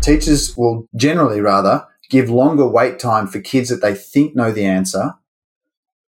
[0.00, 4.64] Teachers will generally rather give longer wait time for kids that they think know the
[4.64, 5.14] answer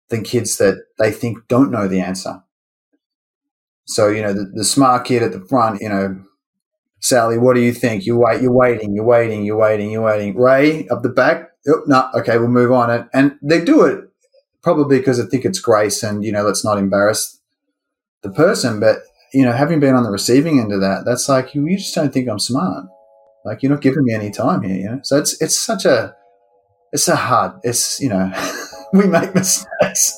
[0.08, 2.42] than kids that they think don't know the answer.
[3.86, 6.22] So, you know, the, the smart kid at the front, you know,
[7.00, 8.06] Sally, what do you think?
[8.06, 10.36] You wait, you're waiting, you're waiting, you're waiting, you're waiting.
[10.36, 12.90] Ray up the back, oh, no, okay, we'll move on.
[12.90, 14.03] And, and they do it
[14.64, 17.38] probably because I think it's grace and, you know, let's not embarrass
[18.22, 18.80] the person.
[18.80, 19.00] But,
[19.32, 21.94] you know, having been on the receiving end of that, that's like, you, you just
[21.94, 22.86] don't think I'm smart.
[23.44, 25.00] Like, you're not giving me any time here, you know?
[25.02, 26.16] So it's, it's such a,
[26.92, 27.60] it's a hard.
[27.62, 28.32] It's, you know,
[28.94, 30.16] we make mistakes.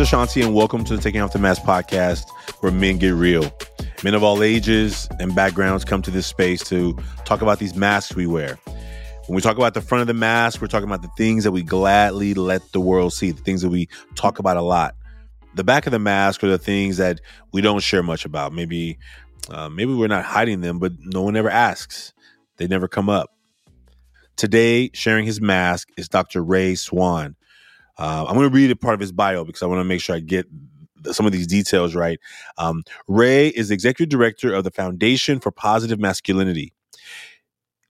[0.00, 2.24] Ashanti, and welcome to the Taking Off the Mask podcast,
[2.60, 3.52] where men get real.
[4.02, 8.16] Men of all ages and backgrounds come to this space to talk about these masks
[8.16, 8.58] we wear.
[9.26, 11.52] When we talk about the front of the mask, we're talking about the things that
[11.52, 14.94] we gladly let the world see, the things that we talk about a lot.
[15.54, 17.20] The back of the mask are the things that
[17.52, 18.54] we don't share much about.
[18.54, 18.98] Maybe,
[19.50, 22.14] uh, maybe we're not hiding them, but no one ever asks.
[22.56, 23.30] They never come up.
[24.36, 26.42] Today, sharing his mask is Dr.
[26.42, 27.36] Ray Swann.
[28.00, 30.00] Uh, I'm going to read a part of his bio because I want to make
[30.00, 30.46] sure I get
[31.12, 32.18] some of these details right.
[32.56, 36.72] Um, Ray is the executive director of the Foundation for Positive Masculinity.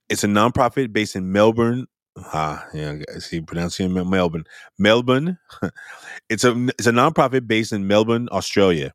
[0.08, 1.86] It's a nonprofit based in Melbourne.
[2.18, 4.44] Ah, yeah, I see pronouncing Melbourne.
[4.78, 5.38] Melbourne.
[6.28, 8.92] it's a it's a nonprofit based in Melbourne, Australia.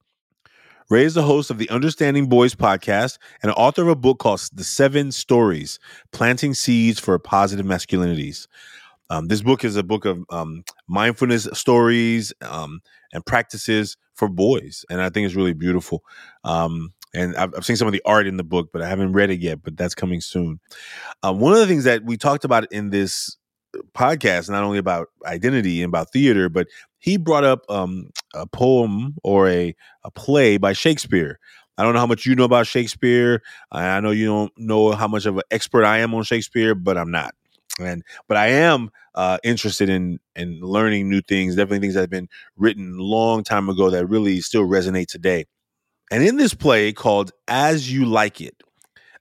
[0.90, 4.42] Ray is the host of the Understanding Boys podcast and author of a book called
[4.54, 5.80] The Seven Stories:
[6.12, 8.48] Planting Seeds for Positive Masculinities.
[9.10, 12.82] Um, this book is a book of um, mindfulness stories um,
[13.14, 16.04] and practices for boys, and I think it's really beautiful.
[16.44, 19.14] Um, and I've, I've, seen some of the art in the book, but I haven't
[19.14, 19.64] read it yet.
[19.64, 20.60] But that's coming soon.
[21.24, 23.38] Uh, one of the things that we talked about in this
[23.94, 26.68] podcast, not only about identity and about theater, but
[26.98, 31.40] he brought up um, a poem or a, a play by Shakespeare.
[31.78, 33.42] I don't know how much you know about Shakespeare.
[33.72, 36.98] I know you don't know how much of an expert I am on Shakespeare, but
[36.98, 37.36] I'm not
[37.80, 41.56] and but I am uh, interested in in learning new things.
[41.56, 45.46] Definitely things that have been written long time ago that really still resonate today.
[46.12, 48.56] And in this play called "As You Like It,"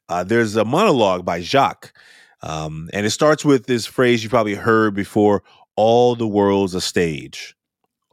[0.09, 1.93] uh, there's a monologue by Jacques,
[2.43, 5.43] um, and it starts with this phrase you probably heard before:
[5.77, 7.55] "All the world's a stage."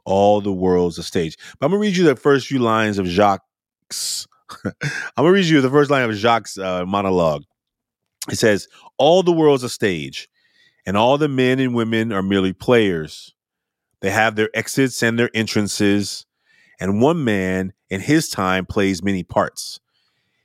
[0.06, 1.36] All the world's a stage.
[1.60, 3.44] But I'm gonna read you the first few lines of Jacques.
[4.64, 4.72] I'm
[5.16, 7.44] gonna read you the first line of Jacques' uh, monologue.
[8.30, 8.68] It says,
[8.98, 10.28] All the world's a stage,
[10.86, 13.34] and all the men and women are merely players.
[14.00, 16.26] They have their exits and their entrances,
[16.80, 19.80] and one man in his time plays many parts,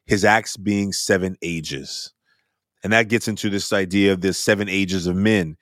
[0.05, 2.13] his acts being seven ages.
[2.83, 5.57] And that gets into this idea of this seven ages of men.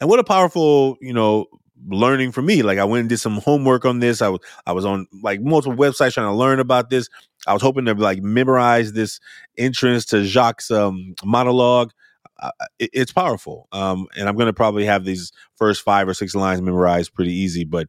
[0.00, 1.46] And what a powerful, you know,
[1.88, 2.62] learning for me.
[2.62, 4.20] Like I went and did some homework on this.
[4.22, 7.08] I was I was on like multiple websites trying to learn about this.
[7.46, 9.20] I was hoping to like memorize this
[9.56, 11.92] entrance to Jacques' um, monologue.
[12.38, 16.14] Uh, it, it's powerful, um, and I'm going to probably have these first five or
[16.14, 17.64] six lines memorized pretty easy.
[17.64, 17.88] But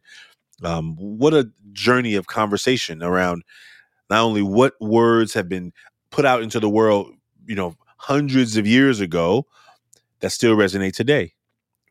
[0.63, 3.43] um, what a journey of conversation around
[4.09, 5.73] not only what words have been
[6.11, 7.13] put out into the world,
[7.45, 9.45] you know, hundreds of years ago
[10.19, 11.33] that still resonate today.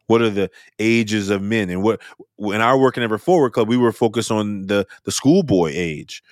[0.06, 1.68] What are the ages of men?
[1.68, 2.00] And what
[2.38, 6.22] in our work in Ever Forward Club, we were focused on the the schoolboy age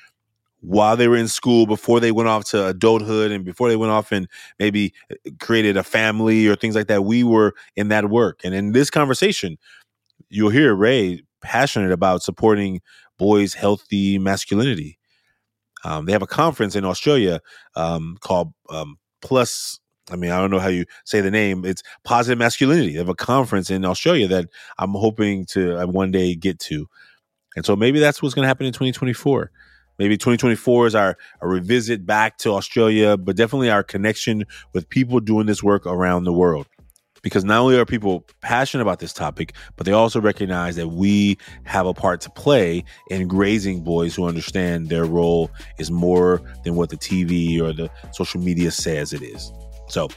[0.65, 3.93] while they were in school before they went off to adulthood and before they went
[3.93, 4.27] off and
[4.59, 8.55] maybe uh, created a family or things like that we were in that work and
[8.55, 9.59] in this conversation
[10.31, 12.81] you'll hear ray passionate about supporting
[13.19, 14.99] boys healthy masculinity
[15.85, 17.41] um, they have a conference in australia
[17.77, 19.81] um, called um, plus
[20.11, 21.65] I mean, I don't know how you say the name.
[21.65, 22.93] It's positive masculinity.
[22.93, 26.87] They have a conference in Australia that I'm hoping to uh, one day get to.
[27.57, 29.51] And so maybe that's what's going to happen in 2024.
[29.99, 35.21] Maybe 2024 is our a revisit back to Australia, but definitely our connection with people
[35.21, 36.67] doing this work around the world.
[37.23, 41.39] Because not only are people passionate about this topic, but they also recognize that we
[41.65, 46.75] have a part to play in raising boys who understand their role is more than
[46.75, 49.51] what the TV or the social media says it is.
[49.89, 50.09] So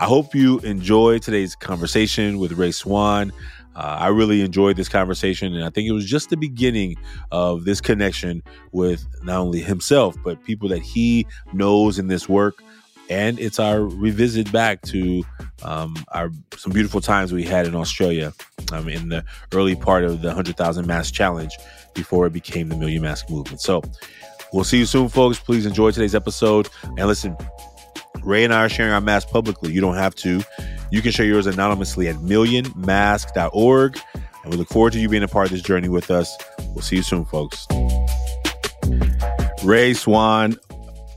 [0.00, 3.32] I hope you enjoy today's conversation with Ray Swann.
[3.76, 6.96] Uh, I really enjoyed this conversation, and I think it was just the beginning
[7.30, 12.62] of this connection with not only himself, but people that he knows in this work.
[13.08, 15.24] And it's our revisit back to
[15.64, 18.32] um, our some beautiful times we had in Australia
[18.72, 21.52] um, in the early part of the 100,000 Mask Challenge
[21.92, 23.60] before it became the Million Mask Movement.
[23.60, 23.82] So,
[24.52, 25.38] We'll see you soon, folks.
[25.38, 26.68] Please enjoy today's episode.
[26.82, 27.36] And listen,
[28.22, 29.72] Ray and I are sharing our mask publicly.
[29.72, 30.42] You don't have to.
[30.90, 33.98] You can share yours anonymously at millionmask.org.
[34.42, 36.36] And we look forward to you being a part of this journey with us.
[36.74, 37.66] We'll see you soon, folks.
[39.62, 40.58] Ray Swann,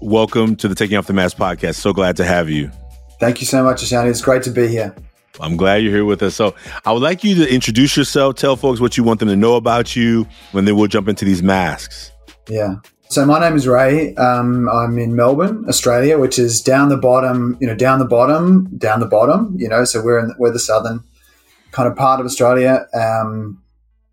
[0.02, 1.76] welcome to the Taking Off the Mask podcast.
[1.76, 2.72] So glad to have you.
[3.20, 4.10] Thank you so much, Ashanti.
[4.10, 4.94] It's great to be here.
[5.40, 6.36] I'm glad you're here with us.
[6.36, 6.54] So,
[6.86, 9.56] I would like you to introduce yourself, tell folks what you want them to know
[9.56, 12.12] about you, and then we'll jump into these masks.
[12.48, 12.76] Yeah.
[13.13, 14.15] So my name is Ray.
[14.15, 17.56] Um, I'm in Melbourne, Australia, which is down the bottom.
[17.62, 19.56] You know, down the bottom, down the bottom.
[19.56, 21.04] You know, so we're in we're the southern
[21.69, 22.88] kind of part of Australia.
[22.92, 23.62] Um,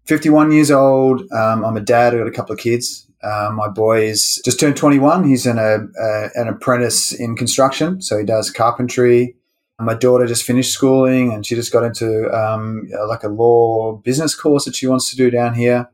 [0.05, 1.23] 51 years old.
[1.33, 2.13] Um, I'm a dad.
[2.13, 3.07] I've got a couple of kids.
[3.23, 5.27] Uh, my boy is just turned 21.
[5.27, 5.79] He's an, a,
[6.35, 9.35] an apprentice in construction, so he does carpentry.
[9.79, 14.35] My daughter just finished schooling, and she just got into um, like a law business
[14.35, 15.89] course that she wants to do down here.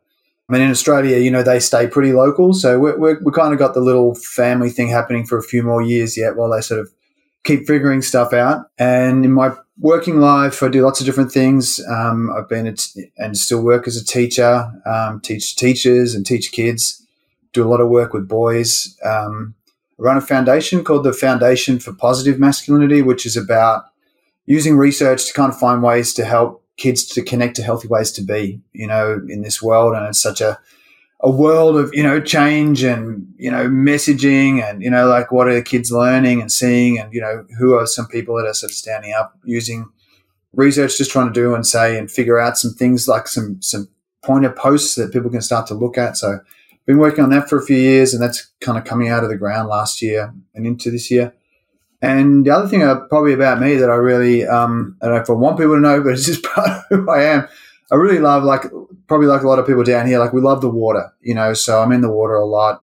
[0.49, 3.53] I mean, in Australia, you know, they stay pretty local, so we're, we we kind
[3.53, 6.61] of got the little family thing happening for a few more years yet, while they
[6.61, 6.93] sort of
[7.45, 8.67] keep figuring stuff out.
[8.79, 11.81] And in my working life, I do lots of different things.
[11.89, 16.53] Um, I've been t- and still work as a teacher, um, teach teachers and teach
[16.53, 17.03] kids
[17.57, 18.97] do a lot of work with boys.
[19.03, 19.55] Um,
[19.99, 23.87] I run a foundation called the Foundation for Positive Masculinity, which is about
[24.45, 28.13] using research to kind of find ways to help kids to connect to healthy ways
[28.13, 29.95] to be, you know, in this world.
[29.95, 30.59] And it's such a,
[31.21, 35.49] a world of, you know, change and, you know, messaging and, you know, like what
[35.49, 38.55] are the kids learning and seeing and, you know, who are some people that are
[38.55, 39.89] sort of standing up using
[40.53, 43.89] research, just trying to do and say and figure out some things like some, some
[44.23, 46.17] pointer posts that people can start to look at.
[46.17, 46.41] So
[46.87, 49.31] been working on that for a few years, and that's kind of coming out of
[49.31, 51.35] the ground last year and into this year.
[52.03, 55.23] And the other thing uh, probably about me that I really, um, I don't know
[55.23, 57.49] if I want people to know, but it's just part of who I am.
[57.91, 58.65] I really love, like,
[59.07, 61.55] probably like a lot of people down here, like we love the water, you know,
[61.55, 62.83] so I'm in the water a lot.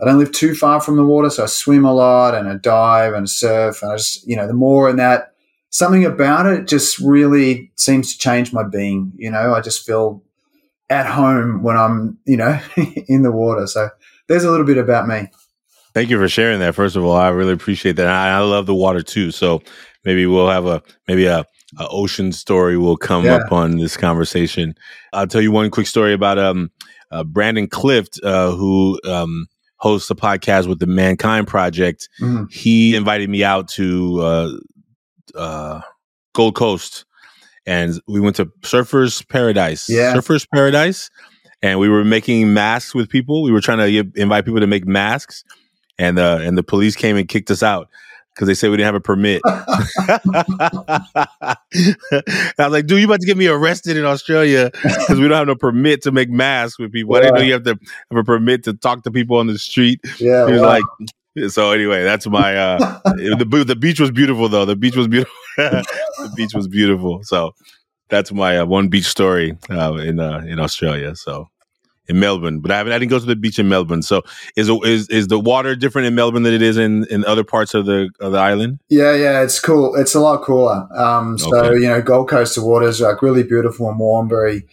[0.00, 2.54] I don't live too far from the water, so I swim a lot and I
[2.54, 3.82] dive and surf.
[3.82, 5.32] And I just, you know, the more in that,
[5.70, 9.12] something about it just really seems to change my being.
[9.16, 10.22] You know, I just feel
[10.88, 12.60] at home when I'm, you know,
[13.08, 13.66] in the water.
[13.66, 13.90] So
[14.28, 15.28] there's a little bit about me.
[15.98, 16.76] Thank you for sharing that.
[16.76, 18.06] First of all, I really appreciate that.
[18.06, 19.32] I, I love the water too.
[19.32, 19.62] So
[20.04, 21.40] maybe we'll have a maybe a,
[21.76, 23.34] a ocean story will come yeah.
[23.34, 24.76] up on this conversation.
[25.12, 26.70] I'll tell you one quick story about um
[27.10, 29.48] uh, Brandon Clift, uh, who um,
[29.78, 32.08] hosts a podcast with the Mankind Project.
[32.20, 32.44] Mm-hmm.
[32.48, 34.50] He invited me out to uh,
[35.34, 35.80] uh
[36.32, 37.06] Gold Coast
[37.66, 39.88] and we went to Surfers Paradise.
[39.88, 40.14] Yeah.
[40.14, 41.10] Surfers Paradise.
[41.60, 43.42] And we were making masks with people.
[43.42, 45.42] We were trying to invite people to make masks.
[45.98, 47.88] And uh, and the police came and kicked us out
[48.38, 49.42] because they said we didn't have a permit.
[49.44, 49.66] I
[52.56, 55.48] was like, dude, you about to get me arrested in Australia because we don't have
[55.48, 57.14] no permit to make masks with people.
[57.14, 57.18] Yeah.
[57.18, 57.76] I didn't know you have to
[58.10, 59.98] have a permit to talk to people on the street.
[60.20, 60.46] Yeah.
[60.46, 60.68] He was wow.
[60.68, 60.84] like,
[61.50, 64.64] so anyway, that's my uh the the beach was beautiful though.
[64.64, 65.34] The beach was beautiful.
[65.56, 67.24] the beach was beautiful.
[67.24, 67.56] So
[68.08, 71.16] that's my uh, one beach story uh, in uh, in Australia.
[71.16, 71.48] So
[72.08, 72.92] in Melbourne, but I haven't.
[72.92, 74.02] I didn't go to the beach in Melbourne.
[74.02, 74.22] So
[74.56, 77.74] is is is the water different in Melbourne than it is in in other parts
[77.74, 78.80] of the of the island?
[78.88, 79.94] Yeah, yeah, it's cool.
[79.94, 80.88] It's a lot cooler.
[80.96, 81.80] Um, so okay.
[81.80, 84.66] you know, Gold Coast the water is like really beautiful and warm, very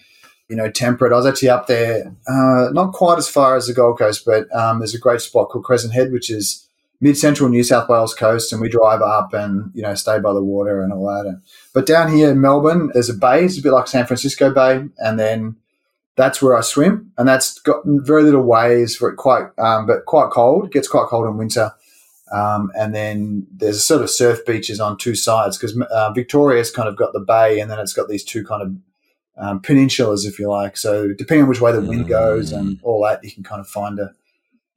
[0.50, 1.12] you know temperate.
[1.12, 4.54] I was actually up there, uh, not quite as far as the Gold Coast, but
[4.56, 6.68] um, there's a great spot called Crescent Head, which is
[7.02, 10.32] mid central New South Wales coast, and we drive up and you know stay by
[10.32, 11.28] the water and all that.
[11.28, 11.42] And,
[11.74, 13.44] but down here in Melbourne, there's a bay.
[13.44, 15.58] It's a bit like San Francisco Bay, and then
[16.16, 20.06] that's where I swim, and that's got very little waves for it, quite um, but
[20.06, 20.66] quite cold.
[20.66, 21.72] It gets quite cold in winter.
[22.32, 26.72] Um, and then there's a sort of surf beaches on two sides because uh, Victoria's
[26.72, 28.76] kind of got the bay, and then it's got these two kind of
[29.38, 30.78] um, peninsulas, if you like.
[30.78, 32.80] So depending on which way the wind goes and mm.
[32.84, 34.14] all that, you can kind of find a,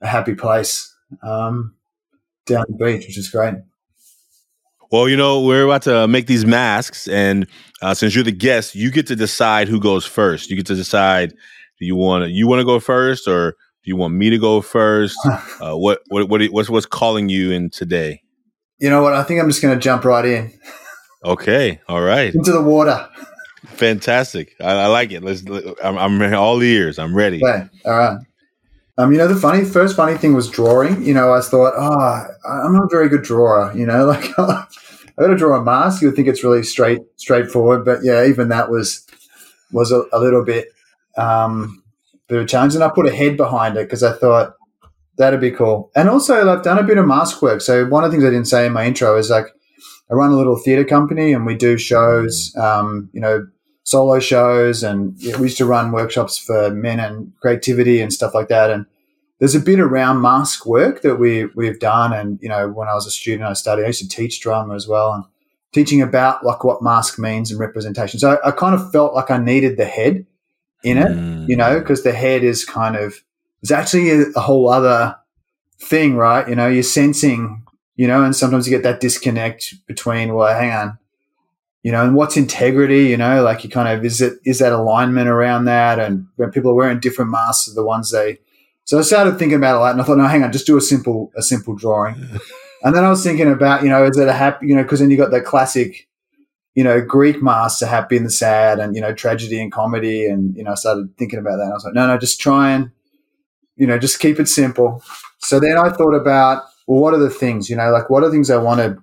[0.00, 0.94] a happy place.
[1.22, 1.74] Um,
[2.48, 3.54] down the beach, which is great.
[4.90, 7.46] Well, you know, we're about to make these masks, and
[7.82, 10.48] uh, since you're the guest, you get to decide who goes first.
[10.48, 11.34] You get to decide
[11.78, 14.38] do you want to you want to go first, or do you want me to
[14.38, 15.16] go first?
[15.60, 18.22] uh, what what what what's what's calling you in today?
[18.78, 19.14] You know what?
[19.14, 20.52] I think I'm just going to jump right in.
[21.24, 23.08] Okay, all right, into the water.
[23.66, 24.54] Fantastic.
[24.60, 25.22] I, I like it.
[25.22, 25.42] Let's.
[25.82, 26.98] I'm, I'm all ears.
[26.98, 27.44] I'm ready.
[27.44, 27.68] Okay.
[27.84, 28.18] All right.
[28.98, 31.04] Um, you know, the funny first funny thing was drawing.
[31.04, 33.72] You know, I thought, oh, I'm not a very good drawer.
[33.74, 34.66] You know, like I
[35.18, 36.02] got to draw a mask.
[36.02, 39.06] You would think it's really straight, straightforward, but yeah, even that was
[39.70, 40.68] was a, a little bit
[41.16, 41.82] um,
[42.26, 42.74] bit of a challenge.
[42.74, 44.54] And I put a head behind it because I thought
[45.16, 45.92] that'd be cool.
[45.94, 47.60] And also, I've done a bit of mask work.
[47.60, 49.46] So one of the things I didn't say in my intro is like
[50.10, 52.52] I run a little theatre company and we do shows.
[52.56, 53.46] Um, you know,
[53.88, 58.48] solo shows and we used to run workshops for men and creativity and stuff like
[58.48, 58.70] that.
[58.70, 58.84] And
[59.38, 62.94] there's a bit around mask work that we we've done, and you know, when I
[62.94, 63.84] was a student, I studied.
[63.84, 65.24] I used to teach drama as well, and
[65.72, 68.18] teaching about like what mask means and representation.
[68.18, 70.26] So I, I kind of felt like I needed the head
[70.82, 71.48] in it, mm.
[71.48, 73.22] you know, because the head is kind of
[73.62, 75.16] it's actually a, a whole other
[75.80, 76.48] thing, right?
[76.48, 77.64] You know, you're sensing,
[77.94, 80.98] you know, and sometimes you get that disconnect between, well, hang on,
[81.82, 84.72] you know, and what's integrity, you know, like you kind of, is it, is that
[84.72, 85.98] alignment around that?
[85.98, 88.38] And when people are wearing different masks, are the ones they,
[88.84, 90.76] so I started thinking about a lot and I thought, no, hang on, just do
[90.76, 92.14] a simple, a simple drawing.
[92.82, 95.00] and then I was thinking about, you know, is it a happy, you know, because
[95.00, 96.08] then you got that classic,
[96.74, 100.26] you know, Greek masks, the happy and the sad and, you know, tragedy and comedy.
[100.26, 101.64] And, you know, I started thinking about that.
[101.64, 102.90] And I was like, no, no, just try and,
[103.76, 105.02] you know, just keep it simple.
[105.38, 108.26] So then I thought about, well, what are the things, you know, like what are
[108.26, 109.02] the things I want to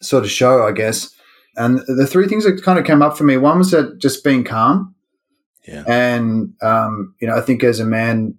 [0.00, 1.14] sort of show, I guess.
[1.56, 4.24] And the three things that kind of came up for me, one was that just
[4.24, 4.94] being calm.
[5.66, 5.84] Yeah.
[5.86, 8.36] And, um, you know, I think as a man,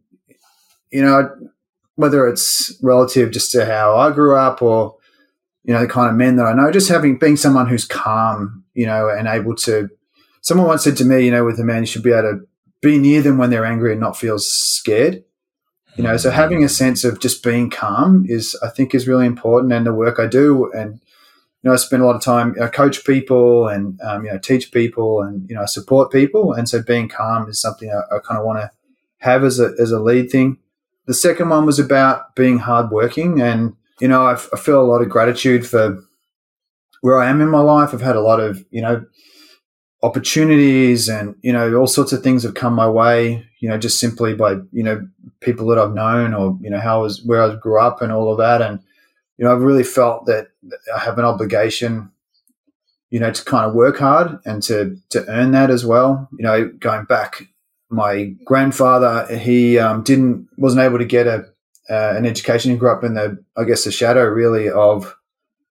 [0.91, 1.29] you know,
[1.95, 4.97] whether it's relative just to how I grew up or,
[5.63, 8.63] you know, the kind of men that I know, just having, being someone who's calm,
[8.73, 9.89] you know, and able to,
[10.41, 12.47] someone once said to me, you know, with a man, you should be able to
[12.81, 15.23] be near them when they're angry and not feel scared.
[15.95, 19.25] You know, so having a sense of just being calm is, I think, is really
[19.25, 19.71] important.
[19.71, 20.99] And the work I do, and
[21.65, 24.71] you know, I spend a lot of time, coach people and um, you know, teach
[24.71, 26.53] people, and you know, support people.
[26.53, 28.69] And so, being calm is something I, I kind of want to
[29.17, 30.59] have as a as a lead thing.
[31.07, 35.09] The second one was about being hardworking, and you know, I feel a lot of
[35.09, 36.03] gratitude for
[37.01, 37.95] where I am in my life.
[37.95, 39.03] I've had a lot of you know
[40.03, 43.99] opportunities and you know all sorts of things have come my way you know just
[43.99, 45.07] simply by you know
[45.39, 48.11] people that I've known or you know how I was where I grew up and
[48.11, 48.79] all of that and
[49.37, 50.49] you know I've really felt that
[50.93, 52.11] I have an obligation
[53.09, 56.43] you know to kind of work hard and to to earn that as well you
[56.43, 57.47] know going back
[57.89, 61.45] my grandfather he um, didn't wasn't able to get a
[61.87, 65.15] uh, an education he grew up in the I guess the shadow really of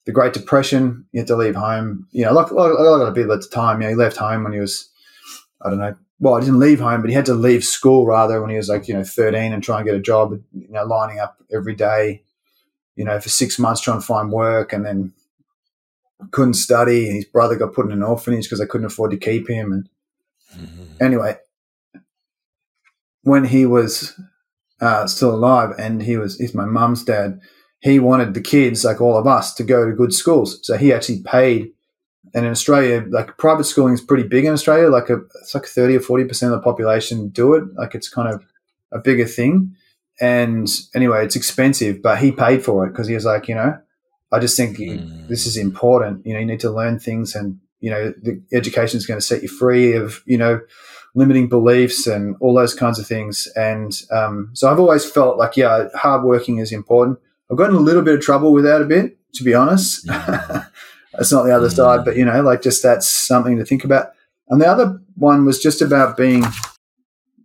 [0.05, 1.07] the Great Depression.
[1.13, 2.07] You had to leave home.
[2.13, 3.97] You know, like, like, like a lot of people at the time, you know, he
[3.97, 4.89] left home when he was,
[5.63, 8.41] I don't know, well, he didn't leave home, but he had to leave school rather
[8.41, 10.85] when he was like, you know, 13 and try and get a job, you know,
[10.85, 12.23] lining up every day,
[12.97, 15.13] you know, for six months trying to find work and then
[16.31, 17.07] couldn't study.
[17.07, 19.73] And his brother got put in an orphanage because they couldn't afford to keep him.
[19.73, 19.89] And
[20.57, 21.03] mm-hmm.
[21.03, 21.39] anyway,
[23.23, 24.19] when he was
[24.81, 27.41] uh, still alive and he was, he's my mum's dad,
[27.81, 30.61] he wanted the kids, like all of us, to go to good schools.
[30.63, 31.71] So he actually paid.
[32.35, 34.89] And in Australia, like private schooling is pretty big in Australia.
[34.89, 37.65] Like a, it's like thirty or forty percent of the population do it.
[37.75, 38.45] Like it's kind of
[38.91, 39.77] a bigger thing.
[40.21, 43.79] And anyway, it's expensive, but he paid for it because he was like, you know,
[44.33, 45.29] I just think mm.
[45.29, 46.27] this is important.
[46.27, 49.27] You know, you need to learn things, and you know, the education is going to
[49.27, 50.61] set you free of you know
[51.15, 53.49] limiting beliefs and all those kinds of things.
[53.55, 57.19] And um, so I've always felt like, yeah, hard working is important.
[57.51, 60.07] I've gotten a little bit of trouble with that a bit, to be honest.
[61.13, 61.75] That's not the other mm.
[61.75, 64.09] side, but you know, like just that's something to think about.
[64.49, 66.45] And the other one was just about being,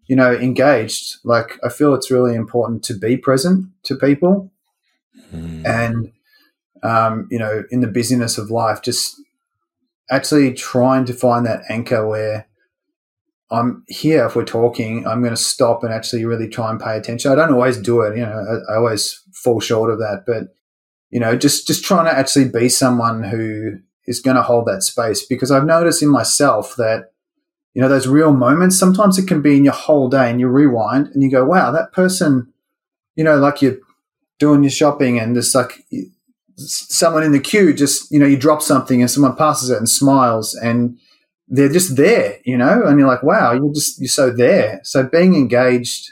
[0.09, 1.17] you know, engaged.
[1.23, 4.51] Like I feel it's really important to be present to people,
[5.33, 5.65] mm.
[5.65, 6.11] and
[6.83, 9.21] um, you know, in the busyness of life, just
[10.09, 12.47] actually trying to find that anchor where
[13.51, 16.97] I'm here if we're talking, I'm going to stop and actually really try and pay
[16.97, 17.31] attention.
[17.31, 20.55] I don't always do it, you know, I, I, always fall short of that, but
[21.11, 24.81] you know, just just trying to actually be someone who is going to hold that
[24.81, 27.11] space because I've noticed in myself that
[27.73, 30.47] you know those real moments sometimes it can be in your whole day and you
[30.47, 32.51] rewind and you go, wow, that person,
[33.15, 33.77] you know, like you're
[34.39, 35.85] doing your shopping and there's like
[36.55, 39.89] someone in the queue just you know you drop something and someone passes it and
[39.89, 40.97] smiles and
[41.47, 44.79] they're just there, you know, and you're like, wow, you're just you're so there.
[44.83, 46.11] So being engaged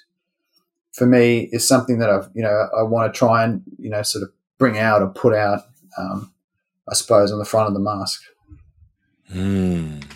[0.94, 4.02] for me is something that I've you know I want to try and you know
[4.02, 5.62] sort of bring out or put out,
[5.98, 6.34] um,
[6.90, 8.24] I suppose, on the front of the mask.
[9.32, 10.07] Mm.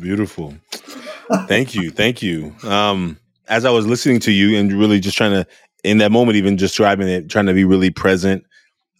[0.00, 0.54] Beautiful.
[1.46, 2.54] thank you, thank you.
[2.64, 5.46] Um, as I was listening to you and really just trying to
[5.82, 8.44] in that moment, even just driving it, trying to be really present.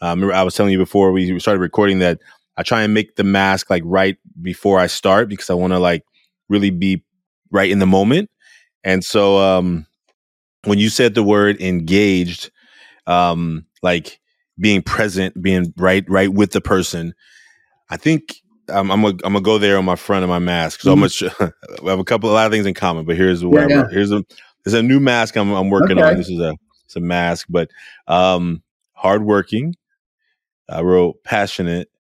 [0.01, 2.21] Um, I was telling you before we started recording that
[2.57, 5.79] I try and make the mask like right before I start because I want to
[5.79, 6.05] like
[6.49, 7.05] really be
[7.51, 8.31] right in the moment.
[8.85, 9.87] And so um
[10.65, 12.51] when you said the word engaged,
[13.07, 14.21] um like
[14.59, 17.15] being present, being right right with the person,
[17.89, 18.37] I think
[18.71, 20.81] I'm gonna I'm gonna go there on my front of my mask.
[20.81, 21.01] So mm-hmm.
[21.01, 21.23] much
[21.83, 23.89] we have a couple a lot of things in common, but here's what yeah, yeah.
[23.91, 24.25] here's a
[24.65, 26.11] there's a new mask I'm I'm working okay.
[26.11, 26.17] on.
[26.17, 27.71] This is a it's a mask, but
[28.07, 28.63] um
[28.93, 29.75] hardworking.
[30.69, 31.91] I wrote passionate,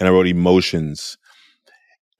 [0.00, 1.18] and I wrote emotions.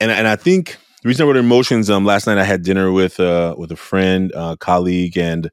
[0.01, 2.93] And and I think the reason I wrote emotions, um, last night I had dinner
[2.93, 5.51] with uh with a friend, uh, colleague, and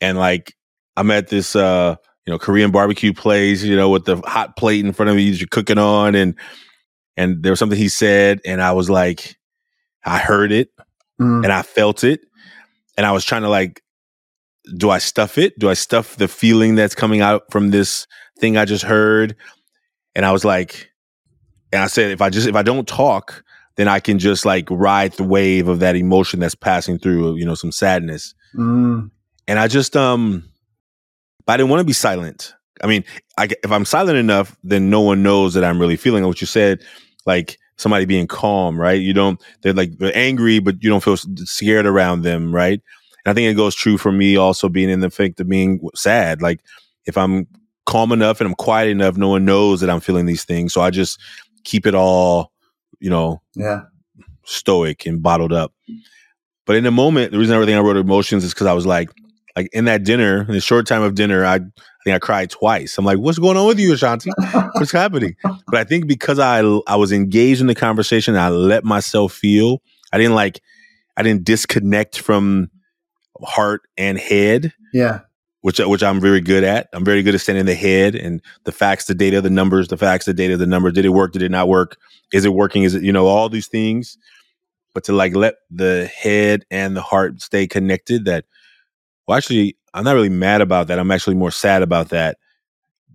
[0.00, 0.54] and like
[0.96, 4.84] I'm at this uh you know Korean barbecue place, you know, with the hot plate
[4.84, 6.34] in front of me that you're cooking on, and
[7.20, 9.36] and there was something he said, and I was like,
[10.04, 10.70] I heard it,
[11.20, 11.44] Mm.
[11.44, 12.20] and I felt it,
[12.96, 13.82] and I was trying to like,
[14.76, 15.58] do I stuff it?
[15.58, 18.06] Do I stuff the feeling that's coming out from this
[18.38, 19.36] thing I just heard?
[20.14, 20.90] And I was like,
[21.72, 23.44] and I said, if I just if I don't talk,
[23.76, 27.44] then I can just like ride the wave of that emotion that's passing through, you
[27.44, 28.34] know, some sadness.
[28.56, 29.10] Mm.
[29.46, 30.44] And I just um,
[31.46, 32.54] but I didn't want to be silent.
[32.82, 33.04] I mean,
[33.36, 36.46] I, if I'm silent enough, then no one knows that I'm really feeling what you
[36.46, 36.80] said.
[37.26, 39.00] Like somebody being calm, right?
[39.00, 39.40] You don't.
[39.62, 42.80] They're like they're angry, but you don't feel scared around them, right?
[43.24, 45.80] And I think it goes true for me also being in the fact of being
[45.94, 46.40] sad.
[46.42, 46.60] Like
[47.06, 47.46] if I'm
[47.86, 50.72] calm enough and I'm quiet enough, no one knows that I'm feeling these things.
[50.72, 51.20] So I just
[51.64, 52.52] keep it all,
[53.00, 53.82] you know, Yeah.
[54.44, 55.72] stoic and bottled up.
[56.66, 59.10] But in the moment, the reason everything I wrote emotions is because I was like,
[59.56, 61.58] like in that dinner, in the short time of dinner, I, I
[62.04, 62.96] think I cried twice.
[62.98, 64.30] I'm like, what's going on with you, Ashanti?
[64.74, 65.36] What's happening?
[65.66, 69.82] But I think because I I was engaged in the conversation, I let myself feel.
[70.12, 70.60] I didn't like,
[71.16, 72.70] I didn't disconnect from
[73.42, 75.20] heart and head Yeah.
[75.62, 76.88] which which I'm very good at.
[76.92, 79.88] I'm very good at standing in the head and the facts, the data, the numbers,
[79.88, 80.92] the facts, the data, the numbers.
[80.94, 81.32] Did it work?
[81.32, 81.96] Did it not work?
[82.32, 82.82] Is it working?
[82.82, 84.18] Is it you know all these things?
[84.94, 88.24] But to like let the head and the heart stay connected.
[88.24, 88.44] That
[89.26, 90.98] well, actually, I'm not really mad about that.
[90.98, 92.38] I'm actually more sad about that.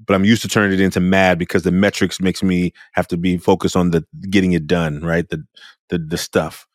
[0.06, 3.18] But I'm used to turning it into mad because the metrics makes me have to
[3.18, 5.28] be focused on the getting it done, right?
[5.30, 5.44] The
[5.90, 6.68] the the stuff.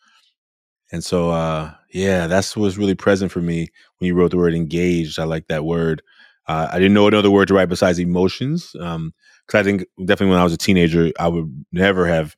[0.93, 3.69] And so, uh, yeah, that's what's really present for me
[3.99, 5.19] when you wrote the word engaged.
[5.19, 6.03] I like that word.
[6.49, 8.75] Uh, I didn't know another word to write besides emotions.
[8.81, 9.15] Um,
[9.47, 12.35] cause I think definitely when I was a teenager, I would never have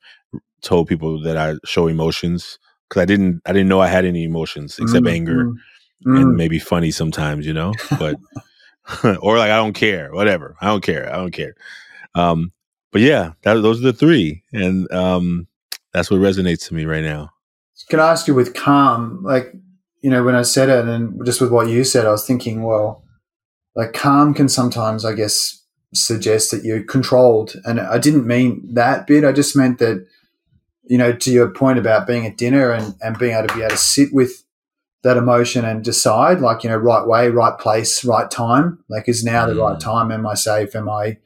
[0.61, 2.59] told people that I show emotions
[2.89, 5.49] because I didn't, I didn't know I had any emotions except Mm, anger
[6.05, 8.17] mm, and maybe funny sometimes, you know, but,
[9.21, 10.55] or like, I don't care, whatever.
[10.61, 11.11] I don't care.
[11.11, 11.55] I don't care.
[12.15, 12.51] Um,
[12.91, 14.43] but yeah, that, those are the three.
[14.53, 15.47] And, um,
[15.93, 17.29] that's what resonates to me right now.
[17.89, 19.53] Can I ask you with calm, like,
[20.01, 22.63] you know, when I said it and just with what you said, I was thinking,
[22.63, 23.03] well,
[23.75, 25.63] like calm can sometimes, I guess,
[25.93, 27.55] suggest that you're controlled.
[27.65, 29.23] And I didn't mean that bit.
[29.23, 30.05] I just meant that,
[30.83, 33.61] you know, to your point about being at dinner and, and being able to be
[33.61, 34.42] able to sit with
[35.03, 38.79] that emotion and decide, like, you know, right way, right place, right time.
[38.89, 39.79] Like, is now the right Mm.
[39.79, 40.11] time?
[40.11, 40.75] Am I safe?
[40.75, 41.17] Am I,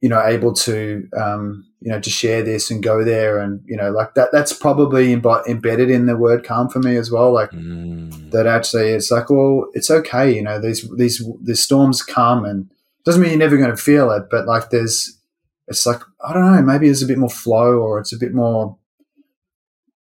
[0.00, 3.76] you know, able to, um, you know, to share this and go there and, you
[3.76, 7.32] know, like that, that's probably imbi- embedded in the word calm for me as well.
[7.32, 8.30] Like, Mm.
[8.30, 12.70] that actually it's like, well, it's okay, you know, these these these storms come and
[13.04, 15.18] doesn't mean you're never going to feel it, but like there's
[15.66, 18.34] it's like I don't know, maybe there's a bit more flow or it's a bit
[18.34, 18.76] more,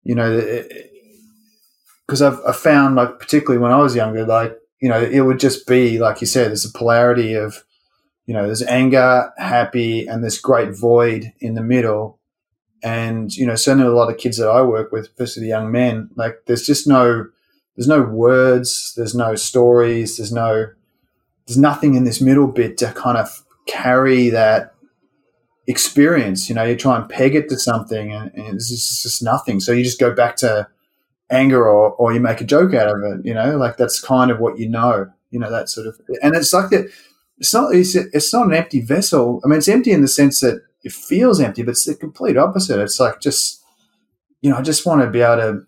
[0.04, 0.32] you know,
[2.08, 5.40] because I've I found like particularly when I was younger, like you know, it would
[5.40, 7.64] just be like you said, there's a polarity of,
[8.26, 12.20] you know, there's anger, happy, and this great void in the middle.
[12.84, 15.72] And you know, certainly a lot of kids that I work with, especially the young
[15.72, 17.28] men, like there's just no
[17.76, 20.68] there's no words, there's no stories, there's no
[21.46, 24.74] there's nothing in this middle bit to kind of carry that
[25.66, 26.50] experience.
[26.50, 29.24] You know, you try and peg it to something and, and it's, just, it's just
[29.24, 29.60] nothing.
[29.60, 30.68] So you just go back to
[31.30, 34.32] anger or, or you make a joke out of it, you know, like that's kind
[34.32, 36.90] of what you know, you know, that sort of and it's like that
[37.38, 39.42] it's not it's, it's not an empty vessel.
[39.44, 42.38] I mean it's empty in the sense that it feels empty, but it's the complete
[42.38, 42.80] opposite.
[42.80, 43.64] It's like just
[44.42, 45.62] you know, I just want to be able to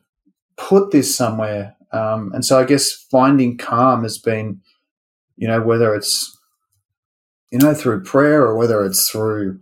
[0.56, 4.62] put this somewhere um, and so I guess finding calm has been,
[5.38, 6.38] you know, whether it's,
[7.52, 9.60] you know, through prayer or whether it's through,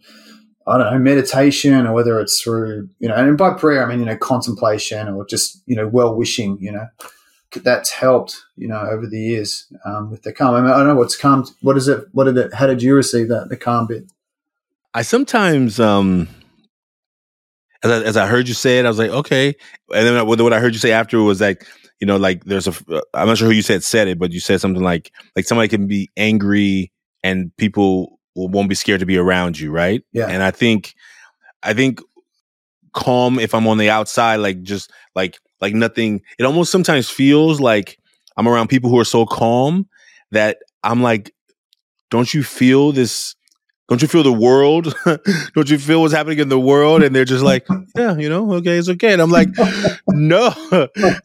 [0.67, 3.99] I don't know, meditation or whether it's through, you know, and by prayer, I mean,
[3.99, 6.87] you know, contemplation or just, you know, well wishing, you know,
[7.55, 10.55] that's helped, you know, over the years um, with the calm.
[10.55, 11.45] I, mean, I don't know what's calm.
[11.61, 12.05] What is it?
[12.11, 14.11] What did it, how did you receive that, the calm bit?
[14.93, 16.27] I sometimes, um,
[17.83, 19.55] as I, as I heard you say it, I was like, okay.
[19.93, 21.65] And then what what I heard you say after was like,
[21.99, 22.73] you know, like there's a,
[23.13, 25.67] I'm not sure who you said said it, but you said something like, like somebody
[25.67, 26.91] can be angry
[27.23, 30.03] and people won't be scared to be around you, right?
[30.11, 30.27] Yeah.
[30.27, 30.93] And I think,
[31.63, 31.99] I think
[32.93, 36.21] calm if I'm on the outside, like just like like nothing.
[36.37, 37.97] It almost sometimes feels like
[38.35, 39.87] I'm around people who are so calm
[40.31, 41.33] that I'm like,
[42.09, 43.35] don't you feel this?
[43.89, 44.93] Don't you feel the world?
[45.53, 47.03] don't you feel what's happening in the world?
[47.03, 49.13] And they're just like, yeah, you know, okay, it's okay.
[49.13, 49.49] And I'm like,
[50.07, 50.53] no,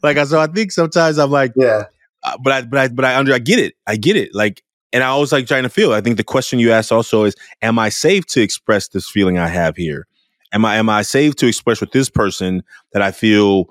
[0.01, 0.39] like I so.
[0.39, 1.83] I think sometimes I'm like, yeah,
[2.23, 3.75] uh, but I, but I, but I under, I get it.
[3.85, 4.33] I get it.
[4.33, 5.91] Like, and I always like trying to feel.
[5.91, 9.37] I think the question you asked also is, am I safe to express this feeling
[9.37, 10.07] I have here?
[10.53, 13.65] Am I, am I safe to express with this person that I feel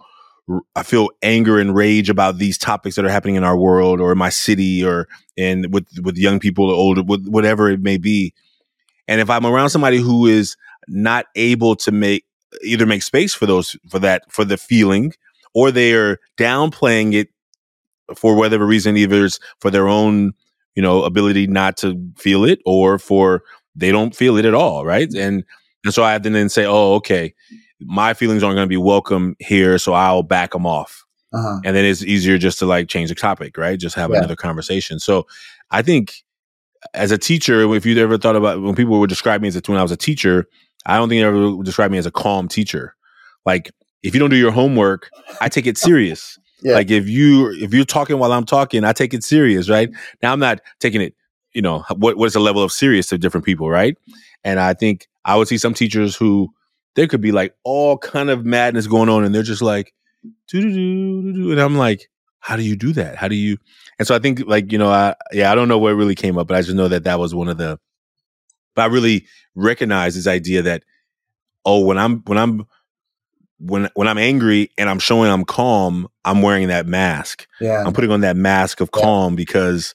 [0.75, 4.13] I feel anger and rage about these topics that are happening in our world or
[4.13, 5.07] in my city or
[5.37, 8.35] in with with young people or older, with whatever it may be.
[9.07, 10.57] And if I'm around somebody who is
[10.89, 12.25] not able to make
[12.65, 15.13] either make space for those for that for the feeling
[15.55, 17.29] or they are downplaying it
[18.17, 20.33] for whatever reason, either it's for their own,
[20.75, 23.43] you know, ability not to feel it or for
[23.75, 25.13] they don't feel it at all, right?
[25.15, 25.45] And
[25.85, 27.35] and so I have to then say, oh, okay,
[27.81, 31.05] my feelings aren't going to be welcome here, so I'll back them off.
[31.33, 31.61] Uh-huh.
[31.65, 33.79] And then it's easier just to like change the topic, right?
[33.79, 34.19] Just have yeah.
[34.19, 34.99] another conversation.
[34.99, 35.27] So
[35.71, 36.23] I think
[36.95, 39.63] as a teacher, if you ever thought about when people would describe me as a
[39.67, 40.47] when I was a teacher,
[40.87, 42.95] I don't think they ever would describe me as a calm teacher.
[43.47, 43.71] Like
[44.03, 46.39] if you don't do your homework, I take it serious.
[46.63, 46.75] Yeah.
[46.75, 49.91] Like if you if you're talking while I'm talking, I take it serious, right?
[50.23, 51.15] Now I'm not taking it,
[51.53, 53.97] you know, what what is the level of serious to different people, right?
[54.45, 56.49] And I think I would see some teachers who
[56.95, 59.93] there could be like all kind of madness going on, and they're just like,
[60.49, 60.61] do.
[61.53, 62.09] and I'm like,
[62.41, 63.17] how do you do that?
[63.17, 63.57] How do you?
[63.99, 66.15] And so I think like you know, I yeah, I don't know where it really
[66.15, 67.79] came up, but I just know that that was one of the.
[68.75, 70.85] But I really recognize this idea that
[71.65, 72.67] oh, when I'm when I'm
[73.65, 77.47] when when I'm angry and I'm showing I'm calm, I'm wearing that mask.
[77.61, 79.37] Yeah, I'm putting on that mask of calm yeah.
[79.37, 79.95] because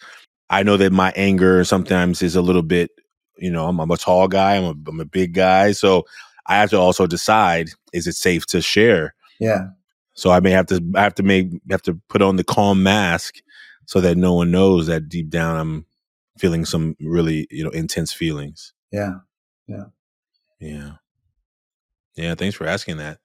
[0.50, 2.92] I know that my anger sometimes is a little bit.
[3.38, 4.56] You know, I'm, I'm a tall guy.
[4.56, 6.06] I'm a, I'm a big guy, so
[6.46, 9.14] I have to also decide: is it safe to share?
[9.40, 9.68] Yeah.
[10.14, 12.82] So I may have to I have to make have to put on the calm
[12.82, 13.36] mask
[13.86, 15.86] so that no one knows that deep down I'm
[16.38, 18.74] feeling some really you know intense feelings.
[18.92, 19.16] Yeah.
[19.68, 19.86] Yeah.
[20.60, 20.92] Yeah.
[22.16, 22.36] Yeah.
[22.36, 23.20] Thanks for asking that.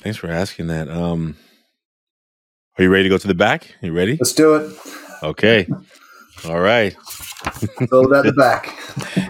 [0.00, 0.88] Thanks for asking that.
[0.88, 1.36] Um,
[2.78, 3.74] are you ready to go to the back?
[3.82, 4.16] You ready?
[4.20, 4.76] Let's do it.
[5.22, 5.66] Okay.
[6.46, 6.96] All right.
[7.80, 8.66] It's all about the back.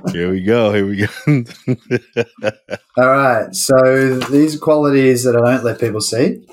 [0.13, 0.73] Here we go.
[0.73, 2.63] Here we go.
[3.03, 3.55] all right.
[3.55, 6.47] So these are qualities that I don't let people see.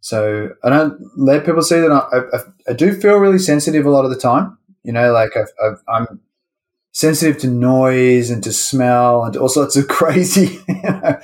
[0.00, 3.90] So I don't let people see that I, I, I do feel really sensitive a
[3.90, 4.56] lot of the time.
[4.84, 6.20] You know, like i am
[6.92, 11.18] sensitive to noise and to smell and to all sorts of crazy, you know,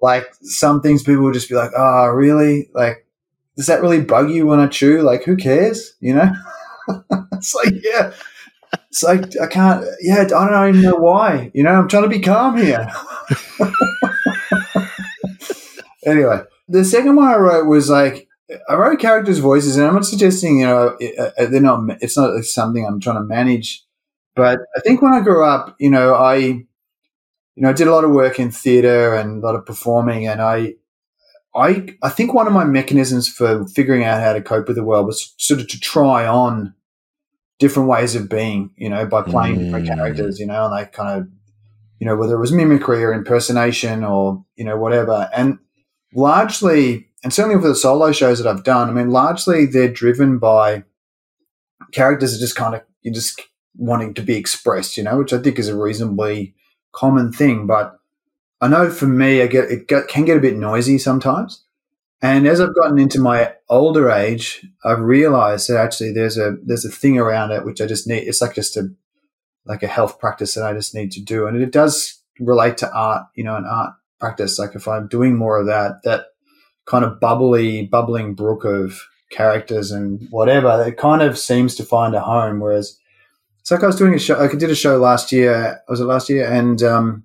[0.00, 2.70] like some things people will just be like, oh, really?
[2.74, 3.06] Like,
[3.56, 5.02] does that really bug you when I chew?
[5.02, 5.94] Like, who cares?
[6.00, 6.32] You know?
[7.32, 8.12] it's like, yeah.
[8.88, 11.50] It's like, I can't, yeah, I don't even know why.
[11.54, 12.88] You know, I'm trying to be calm here.
[16.06, 18.28] anyway, the second one I wrote was like,
[18.68, 22.16] I wrote characters' voices, and I'm not suggesting, you know, uh, uh, they're not, it's
[22.16, 23.84] not something I'm trying to manage.
[24.34, 26.66] But I think when I grew up, you know, I,
[27.60, 30.26] you know, I did a lot of work in theater and a lot of performing,
[30.26, 30.76] and I,
[31.54, 34.82] I, I think one of my mechanisms for figuring out how to cope with the
[34.82, 36.72] world was sort of to try on
[37.58, 39.64] different ways of being, you know, by playing mm.
[39.64, 41.28] different characters, you know, and like kind of,
[41.98, 45.58] you know, whether it was mimicry or impersonation or you know whatever, and
[46.14, 50.38] largely, and certainly for the solo shows that I've done, I mean, largely they're driven
[50.38, 50.84] by
[51.92, 53.38] characters that just kind of you just
[53.76, 56.54] wanting to be expressed, you know, which I think is a reasonably
[56.92, 57.66] common thing.
[57.66, 57.96] But
[58.60, 61.64] I know for me, I get it get, can get a bit noisy sometimes.
[62.22, 66.84] And as I've gotten into my older age, I've realized that actually there's a there's
[66.84, 68.28] a thing around it which I just need.
[68.28, 68.90] It's like just a
[69.64, 72.92] like a health practice that I just need to do, and it does relate to
[72.92, 74.58] art, you know, an art practice.
[74.58, 76.26] Like if I'm doing more of that, that
[76.86, 79.00] kind of bubbly, bubbling brook of
[79.30, 82.60] characters and whatever, it kind of seems to find a home.
[82.60, 82.98] Whereas
[83.70, 84.36] it's like I was doing a show.
[84.36, 85.80] I did a show last year.
[85.88, 86.50] Was it last year?
[86.50, 87.22] And um,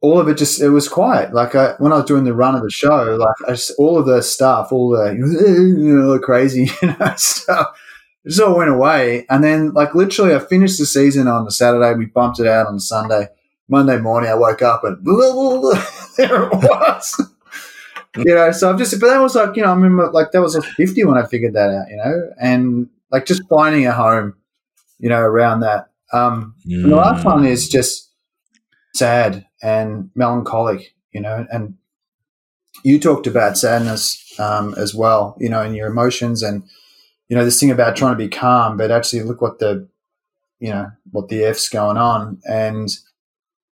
[0.00, 1.34] all of it just it was quiet.
[1.34, 4.06] Like I, when I was doing the run of the show, like just, all of
[4.06, 7.78] the stuff, all the know, crazy you know stuff,
[8.24, 9.26] it just all went away.
[9.28, 11.92] And then like literally, I finished the season on the Saturday.
[11.98, 13.28] We bumped it out on Sunday.
[13.68, 15.04] Monday morning, I woke up and
[16.16, 17.30] there it was.
[18.16, 20.40] you know, so I'm just, but that was like, you know, I remember like that
[20.40, 23.92] was like 50 when I figured that out, you know, and like just finding a
[23.92, 24.34] home
[24.98, 25.90] you know, around that.
[26.12, 26.82] Um, mm.
[26.82, 28.10] And the last one is just
[28.94, 31.74] sad and melancholic, you know, and
[32.84, 36.62] you talked about sadness um, as well, you know, and your emotions and,
[37.28, 39.88] you know, this thing about trying to be calm, but actually look what the,
[40.60, 42.40] you know, what the F's going on.
[42.48, 42.90] And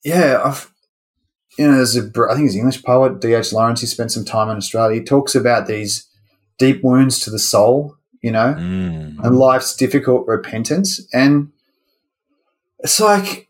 [0.03, 0.71] yeah, I've,
[1.57, 3.53] you know, there's a, I think he's an English poet, D.H.
[3.53, 4.99] Lawrence, he spent some time in Australia.
[4.99, 6.09] He talks about these
[6.57, 9.19] deep wounds to the soul you know, mm.
[9.21, 11.05] and life's difficult repentance.
[11.13, 11.51] And
[12.79, 13.49] it's like,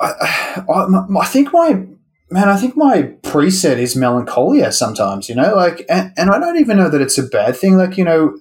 [0.00, 1.86] I, I, I, think my,
[2.28, 6.58] man, I think my preset is melancholia sometimes, you know, like, and, and I don't
[6.58, 7.76] even know that it's a bad thing.
[7.76, 8.36] Like, you know,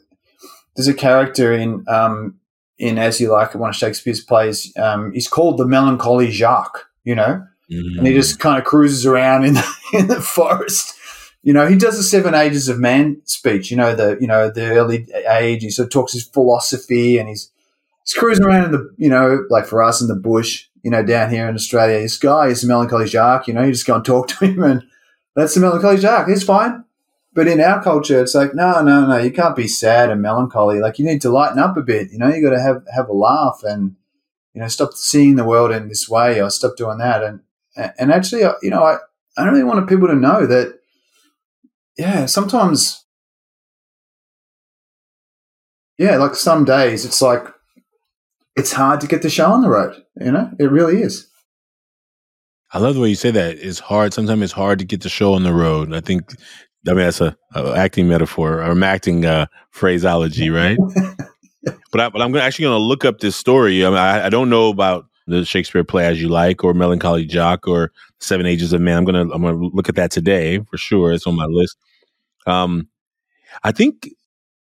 [0.75, 2.39] there's a character in, um,
[2.79, 6.86] in As You Like It, one of Shakespeare's plays, um, he's called the melancholy Jacques,
[7.03, 7.97] you know, mm.
[7.99, 10.95] and he just kind of cruises around in the, in the forest
[11.41, 13.71] you know, he does the seven ages of man speech.
[13.71, 15.62] You know, the you know the early age.
[15.63, 17.52] He sort of talks his philosophy, and he's
[18.04, 20.67] he's cruising around in the you know like for us in the bush.
[20.84, 23.47] You know, down here in Australia, this guy is a melancholy Jacques.
[23.47, 24.84] You know, you just go and talk to him, and
[25.36, 26.28] that's the melancholy Jacques.
[26.28, 26.84] He's fine.
[27.34, 30.80] But in our culture, it's like, no, no, no, you can't be sad and melancholy.
[30.80, 32.12] Like you need to lighten up a bit.
[32.12, 33.95] You know, you got to have have a laugh and
[34.54, 37.23] you know stop seeing the world in this way or stop doing that.
[37.23, 37.39] And
[37.97, 38.97] and actually, uh, you know, I
[39.38, 40.79] I really wanted people to know that,
[42.00, 43.06] yeah, sometimes,
[45.98, 47.46] yeah, like some days it's like
[48.56, 50.02] it's hard to get the show on the road.
[50.20, 51.28] You know, it really is.
[52.72, 53.58] I love the way you say that.
[53.58, 54.14] It's hard.
[54.14, 55.94] Sometimes it's hard to get the show on the road.
[55.94, 56.32] I think
[56.88, 60.78] I mean, that's a, a acting metaphor or an acting uh, phraseology, right?
[61.92, 63.86] but, I, but I'm actually going to look up this story.
[63.86, 67.26] I, mean, I, I, don't know about the Shakespeare play as you like, or Melancholy
[67.26, 68.98] Jock, or Seven Ages of Man.
[68.98, 71.12] I'm gonna I'm gonna look at that today for sure.
[71.12, 71.78] It's on my list.
[72.47, 72.88] Um,
[73.63, 74.10] I think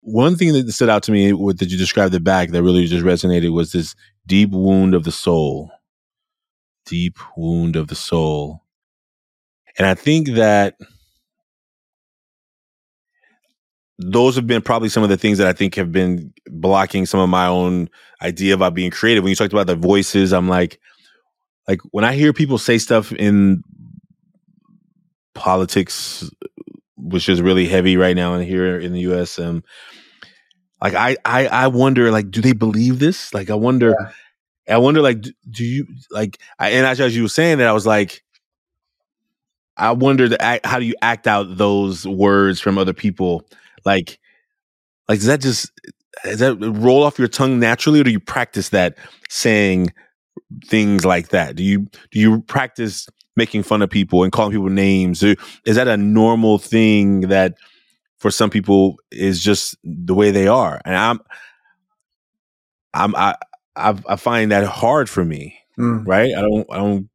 [0.01, 2.86] one thing that stood out to me with that you described the back that really
[2.86, 5.71] just resonated was this deep wound of the soul.
[6.86, 8.63] Deep wound of the soul.
[9.77, 10.75] And I think that
[13.99, 17.19] those have been probably some of the things that I think have been blocking some
[17.19, 17.89] of my own
[18.21, 19.23] idea about being creative.
[19.23, 20.80] When you talked about the voices, I'm like,
[21.67, 23.63] like when I hear people say stuff in
[25.34, 26.30] politics,
[27.10, 29.39] which is really heavy right now in here in the U.S.
[29.39, 29.63] Um,
[30.82, 33.34] like I, I, I wonder, like, do they believe this?
[33.34, 33.96] Like, I wonder,
[34.67, 34.76] yeah.
[34.76, 36.39] I wonder, like, do, do you like?
[36.60, 38.24] I, and as you were saying that, I was like,
[39.76, 43.48] I wonder, how do you act out those words from other people?
[43.86, 44.20] Like,
[45.08, 45.72] like does that just
[46.24, 48.98] does that roll off your tongue naturally, or do you practice that
[49.30, 49.93] saying
[50.65, 51.56] things like that?
[51.56, 55.23] Do you do you practice making fun of people and calling people names?
[55.23, 55.38] Is
[55.76, 57.56] that a normal thing that
[58.19, 60.82] for some people is just the way they are?
[60.84, 61.19] And I'm
[62.93, 63.36] I'm I
[63.76, 65.58] I, I find that hard for me.
[65.78, 66.06] Mm.
[66.08, 66.34] Right?
[66.36, 67.10] I don't I don't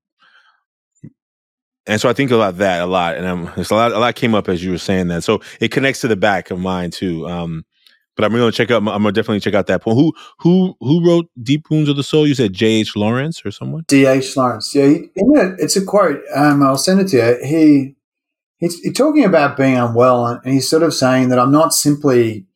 [1.86, 3.92] and so I think about that a lot, and I'm, it's a lot.
[3.92, 6.50] A lot came up as you were saying that, so it connects to the back
[6.50, 7.26] of mine too.
[7.26, 7.64] Um,
[8.16, 8.86] but I'm to check out.
[8.86, 9.96] I'm to definitely check out that poem.
[9.96, 12.26] Who who who wrote "Deep Wounds of the Soul"?
[12.26, 12.66] You said J.
[12.66, 12.96] H.
[12.96, 13.84] Lawrence or someone?
[13.88, 14.06] D.
[14.06, 14.36] H.
[14.36, 14.74] Lawrence.
[14.74, 16.20] Yeah, he, it's a quote.
[16.34, 17.46] Um, I'll send it to you.
[17.46, 17.96] He
[18.58, 22.46] he's, he's talking about being unwell, and he's sort of saying that I'm not simply.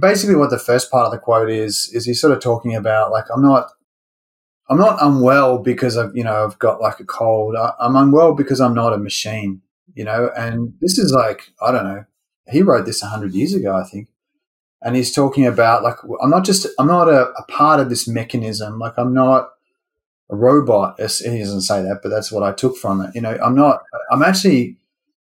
[0.00, 3.12] Basically, what the first part of the quote is is he's sort of talking about
[3.12, 3.68] like I'm not
[4.68, 7.54] I'm not unwell because I've, you know, I've got like a cold.
[7.56, 9.62] I, am unwell because I'm not a machine,
[9.94, 12.04] you know, and this is like, I don't know.
[12.50, 14.08] He wrote this hundred years ago, I think.
[14.86, 18.06] And he's talking about like, I'm not just, I'm not a, a part of this
[18.06, 18.78] mechanism.
[18.78, 19.50] Like I'm not
[20.30, 20.94] a robot.
[21.00, 23.12] He doesn't say that, but that's what I took from it.
[23.12, 24.76] You know, I'm not, I'm actually,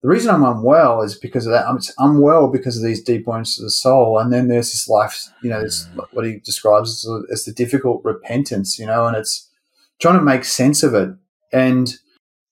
[0.03, 1.69] the reason I'm unwell is because of that.
[1.69, 4.19] I'm unwell because of these deep wounds to the soul.
[4.19, 6.05] And then there's this life, you know, this, mm.
[6.11, 9.49] what he describes as, as the difficult repentance, you know, and it's
[10.01, 11.11] trying to make sense of it.
[11.53, 11.95] And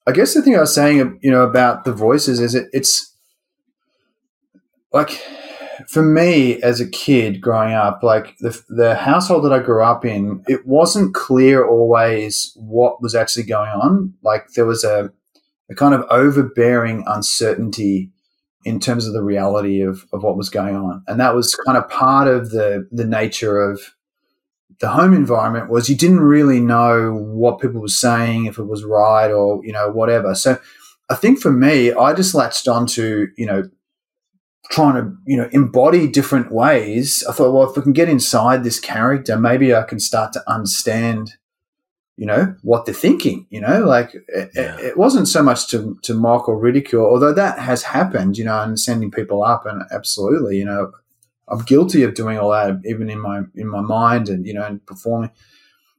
[0.06, 3.12] I guess the thing I was saying, you know, about the voices is it, it's
[4.92, 5.20] like
[5.90, 10.04] for me as a kid growing up, like the, the household that I grew up
[10.04, 14.14] in, it wasn't clear always what was actually going on.
[14.22, 15.10] Like there was a,
[15.68, 18.12] a kind of overbearing uncertainty
[18.64, 21.02] in terms of the reality of, of what was going on.
[21.08, 23.80] And that was kind of part of the, the nature of
[24.78, 28.84] the home environment was you didn't really know what people were saying, if it was
[28.84, 30.36] right or, you know, whatever.
[30.36, 30.56] So
[31.10, 33.68] I think for me, I just latched onto, you know,
[34.70, 37.24] trying to, you know, embody different ways.
[37.28, 40.50] I thought, well, if I can get inside this character, maybe I can start to
[40.50, 41.34] understand
[42.20, 44.78] you know what they're thinking you know like it, yeah.
[44.78, 48.60] it, wasn't so much to, to mock or ridicule although that has happened you know
[48.60, 50.92] and sending people up and absolutely you know
[51.48, 54.62] i'm guilty of doing all that even in my in my mind and you know
[54.62, 55.30] and performing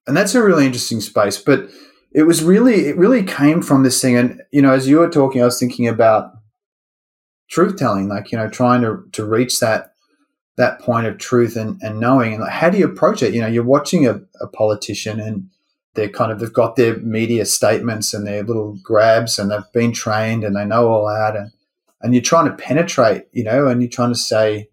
[0.05, 1.67] and that's a really interesting space but
[2.11, 5.09] it was really it really came from this thing and you know as you were
[5.09, 6.33] talking i was thinking about
[7.51, 9.91] truth telling like you know trying to to reach that
[10.57, 12.33] that point of truth and, and knowing.
[12.33, 13.33] And like, how do you approach it?
[13.33, 15.49] You know you're watching a, a politician and
[15.93, 19.91] they're kind of they've got their media statements and their little grabs and they've been
[19.91, 21.35] trained and they know all that.
[21.35, 21.51] And
[22.01, 24.69] and you're trying to penetrate you know and you're trying to say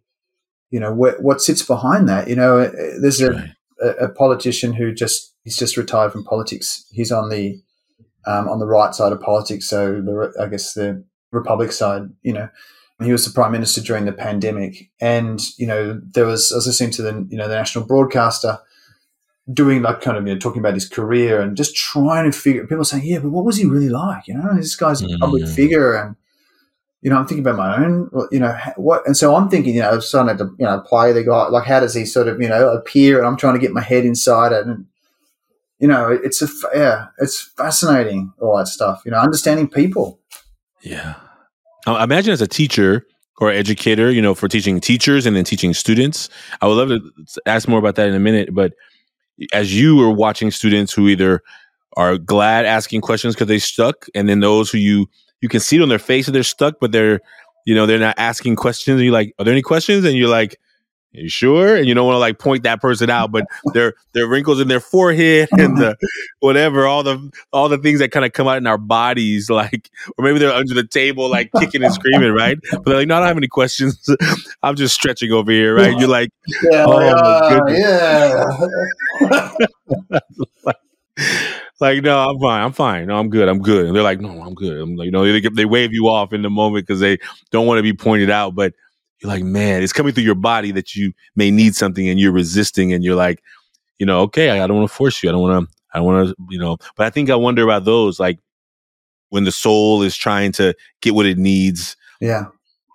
[0.70, 2.28] you know what, what sits behind that?
[2.28, 6.86] You know uh, there's a, a, a, politician who just he's just retired from politics.
[6.92, 7.60] He's on the
[8.26, 9.66] um, on the right side of politics.
[9.68, 12.48] So the, i guess the republic side you know
[13.02, 16.66] he was the prime minister during the pandemic and you know there was i was
[16.66, 18.58] listening to the you know the national broadcaster
[19.52, 22.66] doing like kind of you know talking about his career and just trying to figure
[22.66, 25.44] people saying yeah but what was he really like you know this guy's a public
[25.44, 25.54] mm.
[25.54, 26.16] figure and
[27.02, 29.82] you know, I'm thinking about my own, you know, what, and so I'm thinking, you
[29.82, 32.40] know, I'm starting to, you know, play the guy, like, how does he sort of,
[32.40, 33.18] you know, appear?
[33.18, 34.66] And I'm trying to get my head inside it.
[34.66, 34.86] And,
[35.78, 40.18] you know, it's a, yeah, it's fascinating, all that stuff, you know, understanding people.
[40.82, 41.14] Yeah.
[41.86, 43.06] I imagine as a teacher
[43.38, 46.28] or educator, you know, for teaching teachers and then teaching students,
[46.60, 48.54] I would love to ask more about that in a minute.
[48.54, 48.74] But
[49.52, 51.42] as you are watching students who either
[51.96, 55.08] are glad asking questions because they stuck, and then those who you
[55.40, 57.20] you can see it on their face that they're stuck, but they're
[57.64, 59.00] you know they're not asking questions.
[59.00, 60.04] You're like, are there any questions?
[60.04, 60.58] And you're like,
[61.22, 61.76] you sure?
[61.76, 64.68] And you don't want to like point that person out, but their their wrinkles in
[64.68, 65.96] their forehead and the
[66.40, 69.90] whatever, all the all the things that kind of come out in our bodies, like
[70.16, 72.58] or maybe they're under the table, like kicking and screaming, right?
[72.70, 74.08] But they're like, no, I don't have any questions.
[74.62, 75.98] I'm just stretching over here, right?
[75.98, 76.30] You're like,
[76.70, 78.44] yeah, oh uh, yeah.
[80.64, 80.76] like,
[81.80, 82.62] like, no, I'm fine.
[82.62, 83.06] I'm fine.
[83.06, 83.48] No, I'm good.
[83.48, 83.86] I'm good.
[83.86, 84.80] And they're like, no, I'm good.
[84.80, 87.18] I'm like, you know, they, they wave you off in the moment because they
[87.52, 88.54] don't want to be pointed out.
[88.54, 88.74] But
[89.20, 92.32] you're like, man, it's coming through your body that you may need something and you're
[92.32, 92.92] resisting.
[92.92, 93.42] And you're like,
[93.98, 95.28] you know, okay, I, I don't want to force you.
[95.28, 97.62] I don't want to, I don't want to, you know, but I think I wonder
[97.64, 98.38] about those, like
[99.30, 101.96] when the soul is trying to get what it needs.
[102.20, 102.46] Yeah.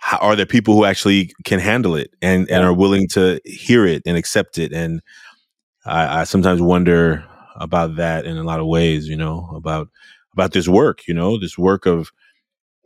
[0.02, 3.86] How, are there people who actually can handle it and, and are willing to hear
[3.86, 4.74] it and accept it?
[4.74, 5.02] And
[5.86, 9.90] I, I sometimes wonder about that in a lot of ways, you know, about
[10.34, 12.12] about this work, you know, this work of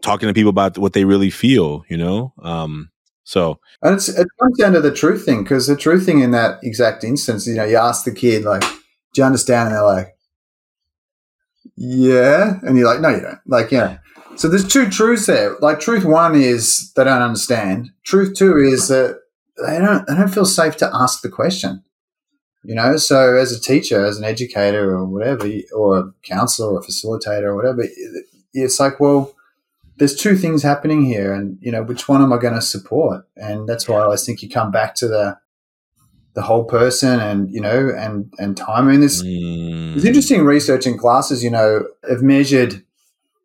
[0.02, 2.34] talking to people about what they really feel, you know.
[2.44, 2.90] Um,
[3.28, 6.32] so and it's, it comes down to the truth thing because the truth thing in
[6.32, 9.84] that exact instance, you know, you ask the kid like, "Do you understand?" and they're
[9.84, 10.16] like,
[11.76, 13.98] "Yeah," and you're like, "No, you don't." Like, yeah.
[14.38, 15.58] So there's two truths there.
[15.60, 17.92] Like, truth one is they don't understand.
[18.04, 19.20] Truth two is that
[19.58, 21.84] they don't they don't feel safe to ask the question.
[22.64, 26.80] You know, so as a teacher, as an educator, or whatever, or a counselor, or
[26.80, 27.84] a facilitator, or whatever,
[28.54, 29.36] it's like, well,
[29.98, 33.28] there's two things happening here, and you know, which one am I going to support?
[33.36, 35.38] And that's why I always think you come back to the
[36.34, 38.88] the whole person, and you know, and and time.
[38.88, 39.94] I mean, there's mm.
[39.94, 41.44] there's interesting research in classes.
[41.44, 42.84] You know, have measured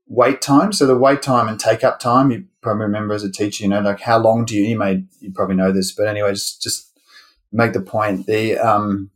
[0.07, 0.73] wait time.
[0.73, 2.31] So the wait time and take up time.
[2.31, 4.65] You probably remember as a teacher, you know, like how long do you?
[4.65, 6.93] You may you probably know this, but anyway, just just
[7.51, 8.27] make the point.
[8.27, 9.11] The um,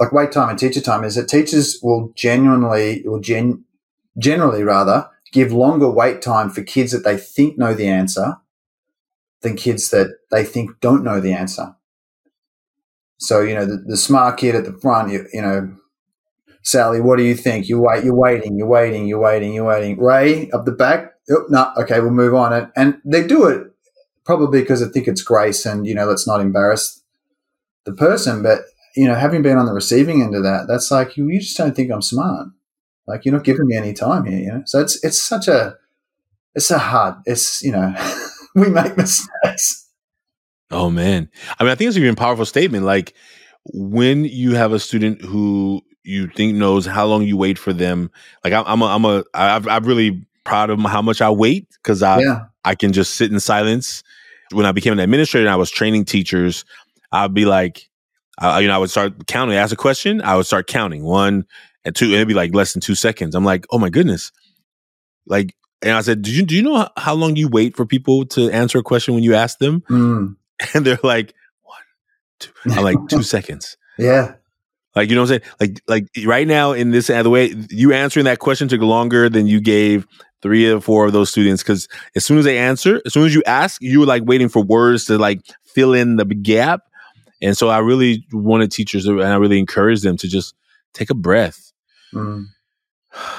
[0.00, 3.64] like wait time and teacher time is that teachers will genuinely or gen,
[4.18, 8.36] generally rather give longer wait time for kids that they think know the answer
[9.42, 11.74] than kids that they think don't know the answer.
[13.18, 15.76] So you know the, the smart kid at the front, you, you know,
[16.62, 17.68] Sally, what do you think?
[17.68, 19.98] You wait, you're waiting, you're waiting, you're waiting, you're waiting.
[20.00, 22.52] Ray up the back, oh, no, okay, we'll move on.
[22.52, 23.70] And, and they do it
[24.24, 27.02] probably because they think it's grace and you know let's not embarrass
[27.84, 28.42] the person.
[28.42, 28.62] But
[28.96, 31.56] you know, having been on the receiving end of that, that's like you, you just
[31.56, 32.48] don't think I'm smart.
[33.06, 34.62] Like you're not giving me any time here, you know.
[34.66, 35.76] So it's it's such a
[36.54, 37.16] it's a hard.
[37.26, 37.94] It's you know,
[38.54, 39.88] we make mistakes.
[40.70, 42.84] Oh man, I mean, I think it's even a powerful statement.
[42.84, 43.14] Like
[43.72, 48.10] when you have a student who you think knows how long you wait for them.
[48.44, 51.66] Like I, I'm a, I'm a, I've, I'm really proud of how much I wait
[51.82, 52.44] because I, yeah.
[52.64, 54.02] I can just sit in silence.
[54.52, 56.64] When I became an administrator and I was training teachers,
[57.10, 57.88] I'd be like,
[58.38, 59.56] I, you know, I would start counting.
[59.56, 61.46] Ask a question, I would start counting one
[61.84, 63.34] and two, it'd be like less than two seconds.
[63.34, 64.32] I'm like, oh my goodness,
[65.26, 68.24] like, and I said, do you do you know how long you wait for people
[68.26, 69.82] to answer a question when you ask them?
[69.90, 70.36] Mm.
[70.72, 71.82] And they're like, one,
[72.38, 72.52] two.
[72.70, 73.76] I'm like two seconds.
[73.98, 74.34] Yeah.
[74.94, 75.52] Like you know what I'm saying?
[75.60, 79.46] Like like right now in this the way you answering that question took longer than
[79.46, 80.06] you gave
[80.44, 83.34] three or four of those students because as soon as they answer, as soon as
[83.34, 86.82] you ask, you were like waiting for words to like fill in the gap.
[87.42, 90.54] And so I really wanted teachers and I really encouraged them to just
[90.92, 91.72] take a breath.
[92.14, 92.46] Mm.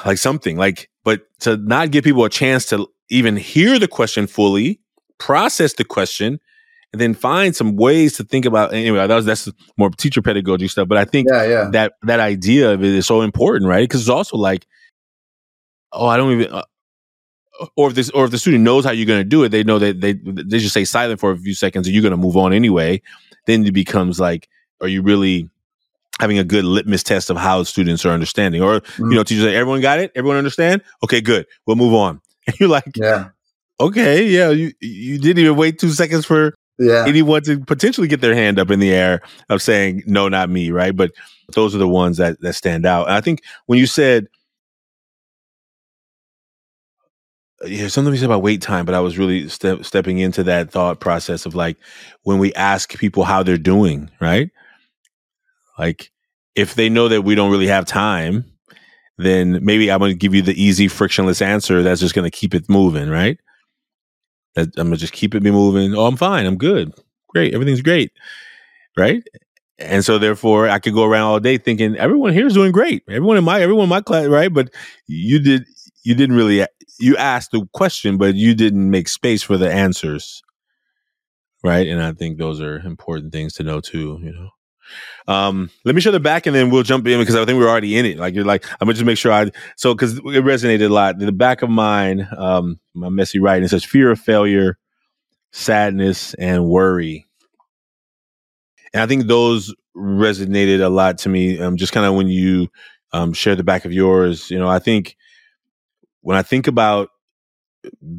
[0.05, 4.27] Like something like, but to not give people a chance to even hear the question
[4.27, 4.79] fully,
[5.17, 6.39] process the question,
[6.93, 8.73] and then find some ways to think about.
[8.73, 10.87] Anyway, that was that's more teacher pedagogy stuff.
[10.87, 11.69] But I think yeah, yeah.
[11.71, 13.83] that that idea of it is so important, right?
[13.83, 14.65] Because it's also like,
[15.91, 16.53] oh, I don't even.
[16.53, 16.63] Uh,
[17.77, 19.63] or if this, or if the student knows how you're going to do it, they
[19.63, 22.17] know that they they just say silent for a few seconds, and you're going to
[22.17, 23.01] move on anyway
[23.45, 24.49] then it becomes like,
[24.81, 25.49] are you really
[26.19, 28.61] having a good litmus test of how students are understanding?
[28.61, 29.11] Or, mm-hmm.
[29.11, 30.11] you know, teachers say, everyone got it?
[30.15, 30.81] Everyone understand?
[31.03, 31.45] Okay, good.
[31.65, 32.21] We'll move on.
[32.47, 33.29] And you're like, yeah.
[33.79, 37.05] Okay, yeah, you you didn't even wait two seconds for yeah.
[37.07, 40.69] anyone to potentially get their hand up in the air of saying no, not me,
[40.69, 40.95] right?
[40.95, 41.11] But
[41.53, 43.07] those are the ones that that stand out.
[43.07, 44.27] And I think when you said
[47.65, 50.71] yeah, something you said about wait time, but I was really step, stepping into that
[50.71, 51.77] thought process of like
[52.23, 54.49] when we ask people how they're doing, right?
[55.77, 56.11] Like
[56.55, 58.45] if they know that we don't really have time,
[59.17, 62.35] then maybe I'm going to give you the easy, frictionless answer that's just going to
[62.35, 63.37] keep it moving, right?
[64.55, 65.93] That I'm gonna just keep it be moving.
[65.93, 66.45] Oh, I'm fine.
[66.45, 66.93] I'm good.
[67.29, 67.53] Great.
[67.53, 68.11] Everything's great.
[68.97, 69.21] Right.
[69.77, 73.03] And so therefore I could go around all day thinking everyone here is doing great.
[73.09, 74.53] Everyone in my everyone in my class, right?
[74.53, 74.73] But
[75.07, 75.65] you did
[76.03, 76.65] you didn't really
[76.97, 80.41] you asked the question, but you didn't make space for the answers.
[81.61, 81.87] Right.
[81.87, 84.49] And I think those are important things to know too, you know.
[85.27, 87.69] Um, let me show the back and then we'll jump in because I think we're
[87.69, 88.17] already in it.
[88.17, 91.17] Like you're like, I'm gonna just make sure I so because it resonated a lot.
[91.17, 94.77] The back of mine, um, my messy writing says fear of failure,
[95.51, 97.25] sadness, and worry.
[98.93, 101.59] And I think those resonated a lot to me.
[101.59, 102.69] Um, just kind of when you
[103.11, 105.15] um share the back of yours, you know, I think
[106.21, 107.09] when I think about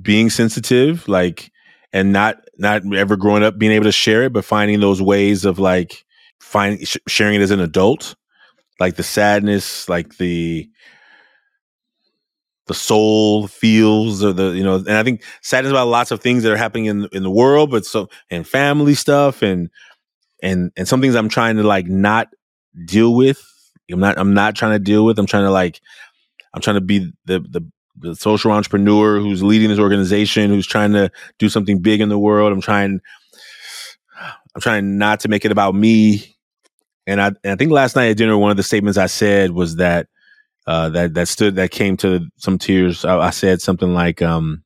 [0.02, 1.52] being sensitive, like
[1.92, 5.44] and not not ever growing up being able to share it, but finding those ways
[5.44, 6.04] of like
[6.46, 8.16] finding sh- sharing it as an adult,
[8.80, 10.68] like the sadness, like the
[12.66, 16.42] the soul feels or the you know and i think sadness about lots of things
[16.42, 19.70] that are happening in in the world but so and family stuff and
[20.42, 22.26] and and some things i'm trying to like not
[22.84, 23.42] deal with.
[23.90, 25.18] I'm not i'm not trying to deal with.
[25.18, 25.80] I'm trying to like
[26.54, 27.62] i'm trying to be the the
[27.98, 32.18] the social entrepreneur who's leading this organization who's trying to do something big in the
[32.18, 32.52] world.
[32.52, 33.00] I'm trying
[34.54, 36.35] i'm trying not to make it about me
[37.06, 39.52] and I, and I think last night at dinner, one of the statements I said
[39.52, 40.08] was that
[40.66, 43.04] uh, that that stood that came to some tears.
[43.04, 44.64] I, I said something like, um,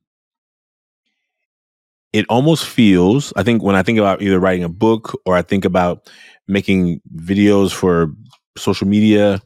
[2.13, 5.41] "It almost feels." I think when I think about either writing a book or I
[5.41, 6.09] think about
[6.47, 8.11] making videos for
[8.57, 9.41] social media,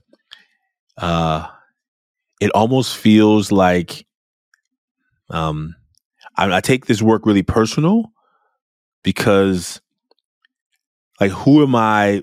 [0.97, 1.47] uh,
[2.41, 4.05] it almost feels like
[5.29, 5.75] um,
[6.37, 8.11] I, I take this work really personal
[9.03, 9.81] because,
[11.19, 12.21] like, who am I?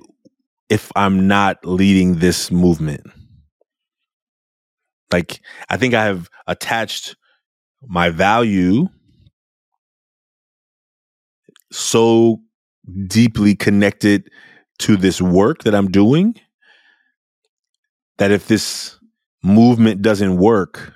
[0.73, 3.03] If I'm not leading this movement.
[5.13, 7.15] Like, I think I have attached
[7.87, 8.89] my value
[11.71, 12.41] so
[13.07, 14.31] deeply connected
[14.79, 16.37] to this work that I'm doing
[18.17, 18.99] that if this
[19.43, 20.95] movement doesn't work,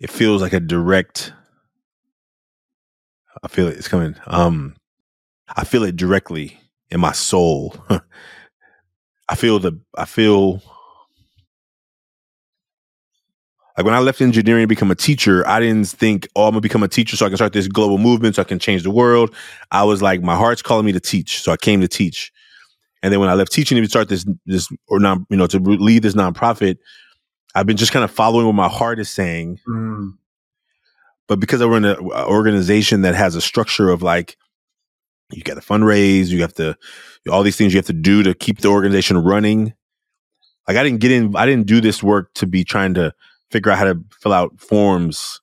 [0.00, 1.32] it feels like a direct
[3.44, 4.16] I feel it, it's coming.
[4.26, 4.74] Um
[5.56, 6.58] I feel it directly
[6.90, 7.74] in my soul.
[9.28, 10.62] I feel the I feel
[13.76, 16.60] like when I left engineering to become a teacher, I didn't think, oh, I'm gonna
[16.60, 18.90] become a teacher so I can start this global movement, so I can change the
[18.90, 19.34] world.
[19.72, 22.32] I was like, my heart's calling me to teach, so I came to teach.
[23.02, 25.58] And then when I left teaching to start this this or non, you know, to
[25.58, 26.78] lead this nonprofit,
[27.54, 29.58] I've been just kind of following what my heart is saying.
[29.68, 30.12] Mm.
[31.26, 34.36] But because I run an organization that has a structure of like
[35.36, 36.76] you got to fundraise, you have to
[37.30, 39.74] all these things you have to do to keep the organization running.
[40.68, 43.12] Like I didn't get in, I didn't do this work to be trying to
[43.50, 45.40] figure out how to fill out forms.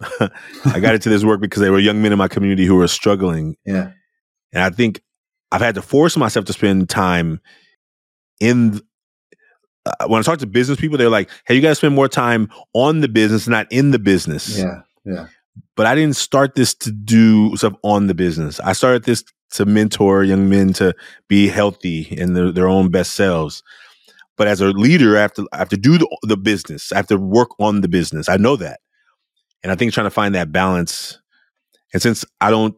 [0.64, 2.88] I got into this work because there were young men in my community who were
[2.88, 3.56] struggling.
[3.66, 3.90] Yeah.
[4.52, 5.02] And I think
[5.52, 7.40] I've had to force myself to spend time
[8.40, 8.80] in
[9.86, 12.08] uh, when I talk to business people, they're like, "Hey, you got to spend more
[12.08, 15.26] time on the business, not in the business." Yeah, yeah
[15.76, 18.60] but I didn't start this to do stuff on the business.
[18.60, 20.94] I started this to mentor young men to
[21.28, 23.62] be healthy in their, their own best selves.
[24.36, 26.92] But as a leader, I have to I have to do the, the business.
[26.92, 28.28] I have to work on the business.
[28.28, 28.80] I know that,
[29.62, 31.18] and I think trying to find that balance.
[31.92, 32.74] And since I don't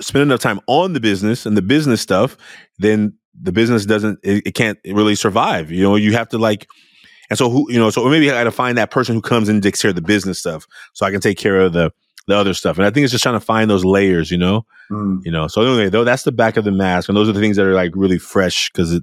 [0.00, 2.36] spend enough time on the business and the business stuff,
[2.78, 5.72] then the business doesn't it, it can't really survive.
[5.72, 6.68] You know, you have to like
[7.30, 9.48] and so who, you know, so maybe I got to find that person who comes
[9.48, 11.92] in and takes care of the business stuff so I can take care of the,
[12.26, 12.78] the other stuff.
[12.78, 15.20] And I think it's just trying to find those layers, you know, mm.
[15.24, 17.08] you know, so anyway, though, that's the back of the mask.
[17.08, 19.02] And those are the things that are like really fresh because it,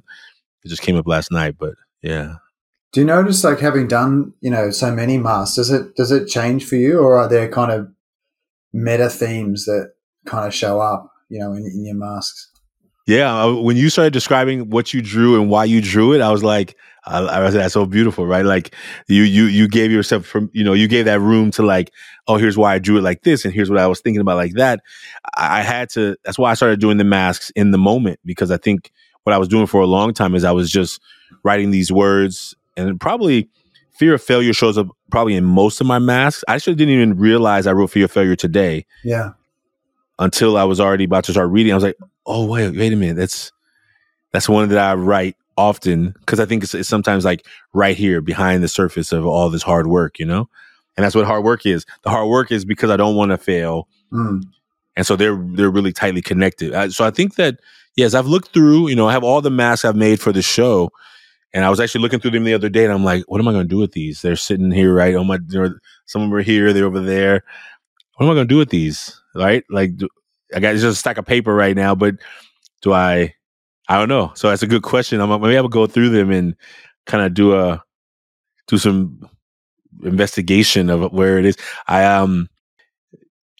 [0.64, 2.36] it just came up last night, but yeah.
[2.94, 6.28] Do you notice like having done, you know, so many masks, does it, does it
[6.28, 7.92] change for you or are there kind of
[8.74, 9.94] meta themes that
[10.26, 12.52] kind of show up, you know, in, in your masks?
[13.08, 16.44] Yeah, when you started describing what you drew and why you drew it, I was
[16.44, 16.76] like,
[17.06, 18.44] I, I was that's so beautiful, right?
[18.44, 18.74] Like
[19.08, 21.92] you you you gave yourself from you know you gave that room to like,
[22.28, 24.38] oh, here's why I drew it like this, and here's what I was thinking about
[24.38, 24.82] like that.
[25.38, 26.18] I, I had to.
[26.26, 28.92] That's why I started doing the masks in the moment because I think
[29.24, 31.00] what I was doing for a long time is I was just
[31.44, 33.50] writing these words and probably
[33.92, 36.44] fear of failure shows up probably in most of my masks.
[36.48, 38.86] I actually didn't even realize I wrote fear of failure today.
[39.04, 39.32] Yeah.
[40.18, 42.96] Until I was already about to start reading, I was like, oh wait, wait a
[42.96, 43.52] minute, that's
[44.32, 48.22] that's one that I write often because I think it's, it's, sometimes like right here
[48.22, 50.50] behind the surface of all this hard work, you know,
[50.98, 51.86] and that's what hard work is.
[52.04, 54.44] The hard work is because I don't want to fail, mm.
[54.96, 56.74] and so they're they're really tightly connected.
[56.74, 57.60] I, so I think that
[57.96, 60.42] yes, I've looked through, you know, I have all the masks I've made for the
[60.42, 60.92] show,
[61.54, 63.48] And I was actually looking through them the other day, and I'm like, what am
[63.48, 64.22] I going to do with these?
[64.22, 65.16] They're sitting here, right?
[65.16, 65.38] Oh my,
[66.06, 67.46] some of them are here, they're over there.
[68.16, 69.22] What am I going to do with these?
[69.34, 69.64] Right?
[69.70, 70.10] Like, do,
[70.56, 72.16] I got just a stack of paper right now, but
[72.82, 73.34] do I?
[73.88, 74.32] I don't know.
[74.36, 75.22] So that's a good question.
[75.22, 76.56] I'm maybe I will go through them and
[77.06, 77.84] kind of do a
[78.68, 79.30] do some
[80.04, 81.58] investigation of where it is.
[81.88, 82.50] I um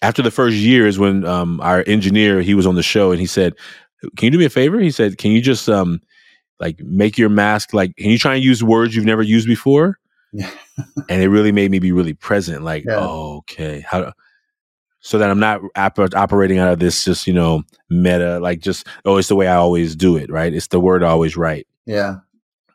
[0.02, 3.20] after the first year is when um our engineer he was on the show and
[3.20, 3.54] he said,
[4.16, 6.02] "Can you do me a favor?" He said, "Can you just um
[6.60, 10.00] like make your mask like can you try and use words you've never used before?"
[10.34, 10.50] Yeah.
[11.10, 12.64] and it really made me be really present.
[12.64, 13.00] Like, yeah.
[13.00, 14.14] oh, okay, how
[15.06, 18.88] so that I'm not op- operating out of this just you know meta like just
[19.06, 20.52] oh it's the way I always do it right?
[20.52, 21.68] It's the word I always write.
[21.86, 22.16] Yeah.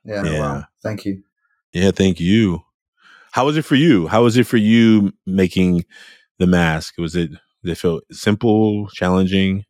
[0.04, 0.38] Yeah yeah.
[0.38, 0.64] Wow.
[0.80, 1.24] thank you.
[1.72, 2.62] Yeah thank you.
[3.32, 4.06] How was it for you?
[4.06, 5.84] How was it for you making
[6.38, 6.98] the mask?
[6.98, 7.30] Was it
[7.64, 9.64] did it feel simple challenging?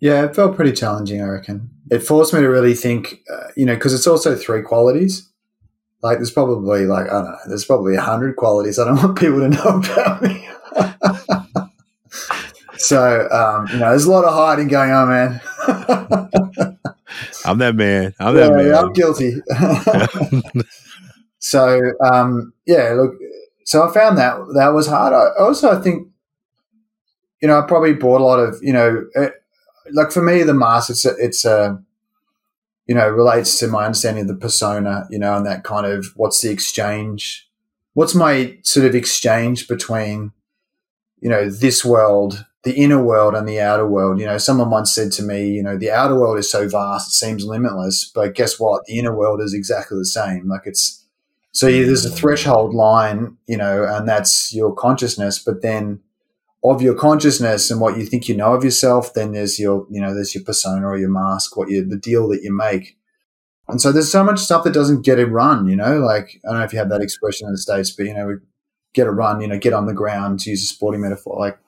[0.00, 1.68] Yeah it felt pretty challenging I reckon.
[1.90, 5.30] It forced me to really think uh, you know because it's also three qualities.
[6.02, 9.18] Like there's probably like I don't know there's probably a hundred qualities I don't want
[9.18, 10.48] people to know about me
[12.80, 15.40] so um, you know, there's a lot of hiding going on, man.
[17.44, 18.14] I'm that man.
[18.18, 18.74] I'm that man.
[18.74, 19.34] I'm guilty.
[21.38, 23.14] so um, yeah, look.
[23.64, 25.12] So I found that that was hard.
[25.12, 26.08] I also I think,
[27.40, 30.42] you know, I probably bought a lot of you know, it, eh, like for me,
[30.42, 31.82] the mask it's a, it's a
[32.86, 36.06] you know relates to my understanding of the persona, you know, and that kind of
[36.16, 37.48] what's the exchange,
[37.92, 40.32] what's my sort of exchange between
[41.20, 44.20] you know, this world, the inner world and the outer world.
[44.20, 47.08] You know, someone once said to me, you know, the outer world is so vast,
[47.08, 48.84] it seems limitless, but guess what?
[48.84, 50.48] The inner world is exactly the same.
[50.48, 51.04] Like it's,
[51.52, 56.00] so there's a threshold line, you know, and that's your consciousness, but then
[56.62, 60.00] of your consciousness and what you think you know of yourself, then there's your, you
[60.00, 62.98] know, there's your persona or your mask, what you, the deal that you make.
[63.66, 66.50] And so there's so much stuff that doesn't get a run, you know, like, I
[66.50, 68.38] don't know if you have that expression in the States, but, you know,
[68.92, 71.36] get a run, you know, get on the ground to use a sporting metaphor.
[71.38, 71.58] Like,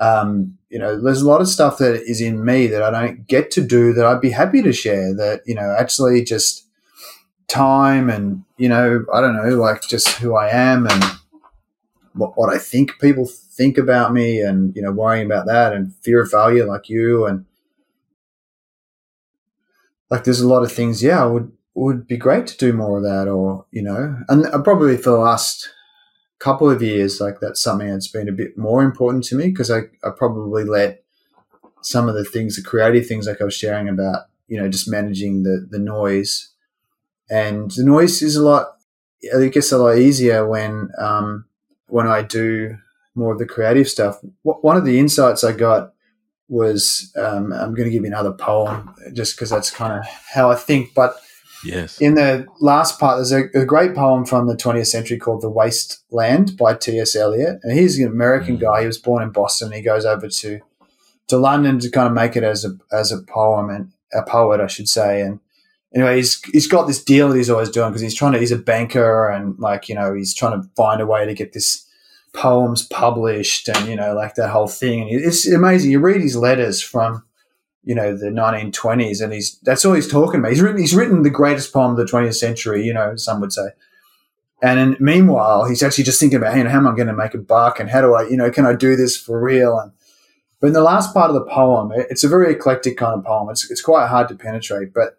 [0.00, 3.26] um, you know, there's a lot of stuff that is in me that I don't
[3.26, 6.66] get to do that I'd be happy to share that, you know, actually just
[7.46, 11.04] time and, you know, I don't know, like just who I am and
[12.14, 15.94] what, what I think people think about me and, you know, worrying about that and
[15.96, 17.26] fear of failure like you.
[17.26, 17.44] And
[20.10, 22.98] like, there's a lot of things, yeah, I would, would be great to do more
[22.98, 25.70] of that or, you know, and probably for the last
[26.38, 29.70] couple of years, like that's something that's been a bit more important to me because
[29.70, 31.02] I, I probably let
[31.82, 34.90] some of the things, the creative things like I was sharing about, you know, just
[34.90, 36.50] managing the, the noise.
[37.30, 38.76] And the noise is a lot,
[39.34, 41.46] I guess, a lot easier when, um,
[41.86, 42.76] when I do
[43.14, 44.18] more of the creative stuff.
[44.42, 45.92] One of the insights I got
[46.48, 50.50] was, um, I'm going to give you another poem just because that's kind of how
[50.50, 51.16] I think, but
[51.64, 52.00] Yes.
[52.00, 55.48] In the last part, there's a, a, great poem from the 20th century called The
[55.48, 57.16] Waste Land by T.S.
[57.16, 57.60] Eliot.
[57.62, 58.60] And he's an American mm.
[58.60, 58.80] guy.
[58.80, 59.72] He was born in Boston.
[59.72, 60.60] He goes over to
[61.28, 64.60] to London to kind of make it as a as a poem and a poet,
[64.60, 65.22] I should say.
[65.22, 65.40] And
[65.94, 68.52] anyway, he's he's got this deal that he's always doing because he's trying to he's
[68.52, 71.86] a banker and like you know he's trying to find a way to get this
[72.34, 75.02] poems published and you know like that whole thing.
[75.02, 75.90] And it's amazing.
[75.90, 77.24] You read his letters from
[77.84, 80.52] you know the 1920s, and he's that's all he's talking about.
[80.52, 82.84] He's written he's written the greatest poem of the 20th century.
[82.84, 83.68] You know, some would say.
[84.62, 87.12] And in, meanwhile, he's actually just thinking about, you know, how am I going to
[87.12, 89.78] make a buck, and how do I, you know, can I do this for real?
[89.78, 89.92] And
[90.60, 93.50] but in the last part of the poem, it's a very eclectic kind of poem.
[93.50, 94.94] It's it's quite hard to penetrate.
[94.94, 95.18] But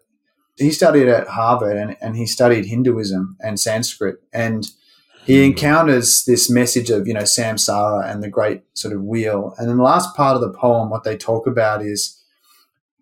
[0.56, 4.68] he studied at Harvard, and and he studied Hinduism and Sanskrit, and
[5.24, 5.52] he hmm.
[5.52, 9.54] encounters this message of you know samsara and the great sort of wheel.
[9.58, 12.15] And in the last part of the poem, what they talk about is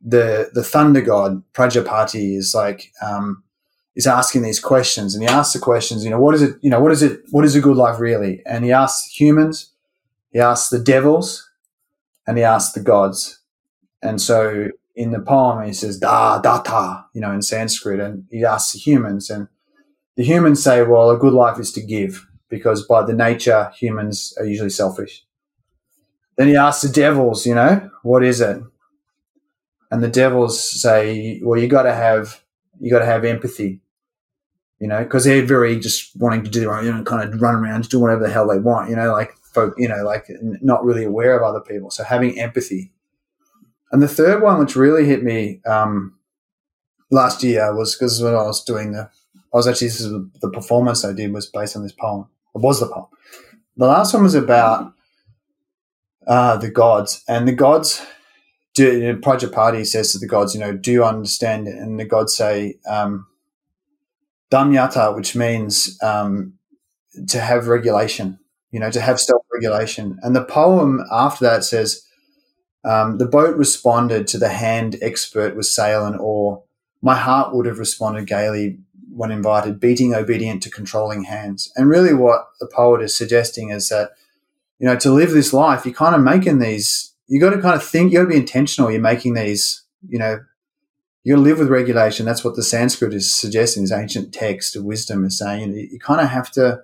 [0.05, 3.43] the the thunder god Prajapati is like um,
[3.97, 6.05] is asking these questions, and he asks the questions.
[6.05, 6.57] You know, what is it?
[6.61, 7.21] You know, what is it?
[7.31, 8.43] What is a good life really?
[8.45, 9.73] And he asks humans,
[10.33, 11.49] he asks the devils,
[12.27, 13.41] and he asks the gods.
[14.03, 18.45] And so in the poem, he says da Datta, you know, in Sanskrit, and he
[18.45, 19.49] asks the humans, and
[20.17, 24.35] the humans say, well, a good life is to give because by the nature humans
[24.39, 25.25] are usually selfish.
[26.37, 28.59] Then he asks the devils, you know, what is it?
[29.95, 32.43] And the devils say, well, you got to have
[32.81, 33.79] you got to have empathy,
[34.81, 37.41] you know, because they're very just wanting to do their own, you know, kind of
[37.41, 39.31] run around, do whatever the hell they want, you know, like
[39.79, 40.27] you know, like
[40.61, 41.93] not really aware of other people.
[41.93, 42.93] So having empathy.
[43.93, 46.19] And the third one, which really hit me um,
[47.13, 49.09] last year, was because when I was doing the,
[49.53, 52.27] I was actually this is the performance I did was based on this poem.
[52.53, 53.07] It was the poem.
[53.77, 54.93] The last one was about
[56.27, 58.05] uh, the gods, and the gods
[58.75, 61.69] do, Prajapati says to the gods, you know, do you understand?
[61.69, 63.27] And the gods say, um,
[64.51, 66.55] damyata, which means um,
[67.29, 68.39] to have regulation,
[68.71, 70.19] you know, to have self regulation.
[70.23, 72.05] And the poem after that says,
[72.85, 76.63] um, The boat responded to the hand expert with sail and oar.
[77.01, 78.79] My heart would have responded gaily
[79.15, 81.73] when invited, beating obedient to controlling hands.
[81.77, 84.11] And really, what the poet is suggesting is that,
[84.79, 87.75] you know, to live this life, you're kind of making these, you got to kind
[87.75, 88.91] of think, you got to be intentional.
[88.91, 90.41] You're making these, you know,
[91.23, 92.27] you got to live with regulation.
[92.27, 93.83] That's what the Sanskrit is suggesting.
[93.83, 95.73] This ancient text of wisdom is saying.
[95.73, 96.83] You, you kind of have to,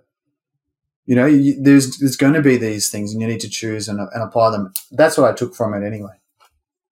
[1.06, 3.88] you know, you, there's there's going to be these things, and you need to choose
[3.88, 4.72] and, and apply them.
[4.92, 6.12] That's what I took from it, anyway.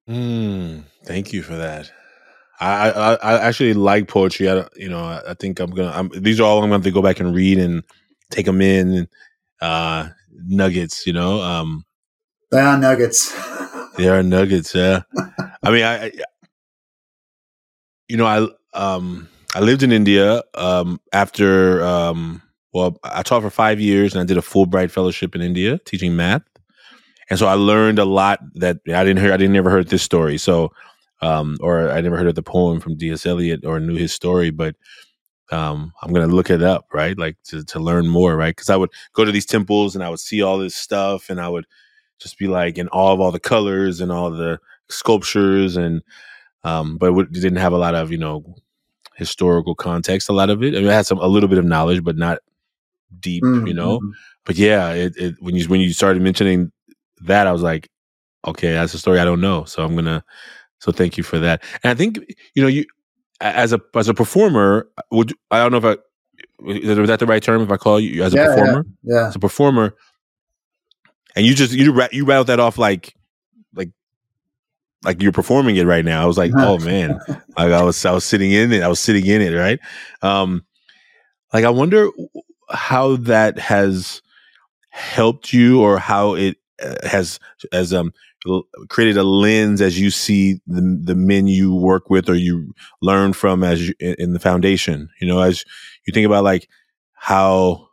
[0.08, 1.92] Mm, thank you for that.
[2.60, 4.48] I, I, I actually like poetry.
[4.48, 5.92] I you know I, think I'm gonna.
[5.92, 7.84] I'm, these are all I'm gonna have to go back and read and
[8.30, 9.08] take them in.
[9.62, 10.10] Uh,
[10.46, 11.42] nuggets, you know.
[11.42, 11.86] Um,
[12.52, 13.34] they are nuggets.
[13.98, 14.76] they are nuggets.
[14.76, 15.04] Yeah.
[15.64, 16.12] I mean, I,
[18.08, 18.48] you know, I
[18.78, 22.42] um I lived in India um after um
[22.74, 26.16] well I taught for 5 years and I did a Fulbright fellowship in India teaching
[26.16, 26.44] math.
[27.30, 30.04] And so I learned a lot that I didn't hear I didn't never heard this
[30.04, 30.38] story.
[30.38, 30.72] So
[31.22, 33.26] um or I never heard of the poem from T.S.
[33.26, 34.76] Eliot or knew his story, but
[35.52, 37.18] um, I'm gonna look it up, right?
[37.18, 38.56] Like to to learn more, right?
[38.56, 41.40] Because I would go to these temples and I would see all this stuff, and
[41.42, 41.66] I would
[42.22, 44.60] just be like in all of all the colors and all the
[44.90, 46.02] sculptures and
[46.64, 48.44] um, but it didn't have a lot of you know
[49.16, 50.30] historical context.
[50.30, 52.18] A lot of it, I mean, it had some a little bit of knowledge, but
[52.18, 52.40] not
[53.20, 53.68] deep, mm-hmm.
[53.68, 54.00] you know.
[54.46, 56.72] But yeah, it, it, when you when you started mentioning
[57.22, 57.90] that, I was like,
[58.46, 59.64] okay, that's a story I don't know.
[59.66, 60.24] So I'm gonna.
[60.80, 61.64] So thank you for that.
[61.84, 62.18] And I think
[62.56, 62.86] you know you
[63.40, 66.02] as a as a performer, would I don't know if I
[66.68, 68.86] is that the right term if I call you as a yeah, performer?
[69.04, 69.96] Yeah, yeah, as a performer,
[71.36, 73.16] and you just you you rattled that off like
[73.74, 73.90] like
[75.04, 76.24] like you're performing it right now.
[76.24, 78.84] I was like, oh man, like I was I was sitting in it.
[78.84, 79.80] I was sitting in it, right?
[80.22, 80.64] Um,
[81.54, 82.10] like I wonder
[82.70, 84.22] how that has
[84.90, 87.40] helped you, or how it uh, has
[87.72, 88.14] as um
[88.90, 93.34] created a lens as you see the the men you work with or you learn
[93.34, 95.10] from as you, in the foundation.
[95.20, 95.64] You know, as
[96.06, 96.68] you think about like
[97.14, 97.90] how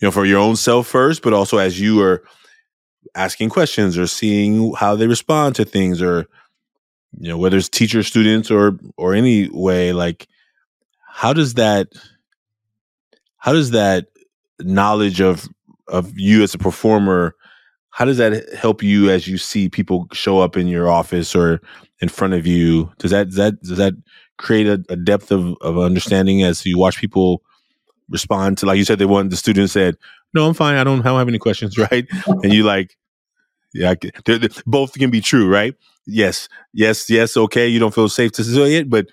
[0.00, 2.22] you know for your own self first, but also as you are
[3.14, 6.26] asking questions or seeing how they respond to things or
[7.18, 10.28] you know whether it's teacher students or or any way like
[11.06, 11.88] how does that
[13.38, 14.06] how does that
[14.60, 15.48] knowledge of
[15.88, 17.34] of you as a performer
[17.90, 21.60] how does that help you as you see people show up in your office or
[22.00, 22.90] in front of you?
[22.98, 23.94] Does that does that does that
[24.38, 27.42] create a, a depth of, of understanding as you watch people
[28.10, 29.96] respond to like you said they want the student said
[30.34, 32.96] no i'm fine i don't, I don't have any questions right and you like
[33.72, 33.94] yeah,
[34.24, 35.74] they're, they're, both can be true, right?
[36.06, 37.36] Yes, yes, yes.
[37.36, 39.06] Okay, you don't feel safe to say it, but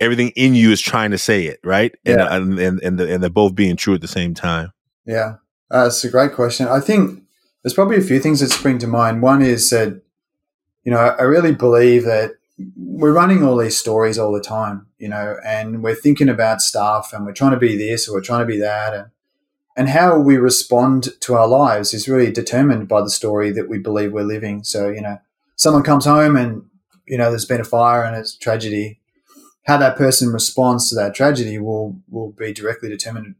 [0.00, 1.94] everything in you is trying to say it, right?
[2.04, 2.34] Yeah.
[2.34, 4.72] And and and, the, and they're both being true at the same time.
[5.04, 5.36] Yeah,
[5.70, 6.68] uh, it's a great question.
[6.68, 7.22] I think
[7.62, 9.20] there's probably a few things that spring to mind.
[9.20, 10.00] One is that
[10.84, 12.32] you know I really believe that
[12.76, 17.12] we're running all these stories all the time, you know, and we're thinking about stuff
[17.12, 19.06] and we're trying to be this or we're trying to be that, and
[19.76, 23.78] and how we respond to our lives is really determined by the story that we
[23.78, 24.62] believe we're living.
[24.62, 25.18] So, you know,
[25.56, 26.64] someone comes home and,
[27.06, 29.00] you know, there's been a fire and it's tragedy.
[29.66, 33.34] How that person responds to that tragedy will, will be directly determined,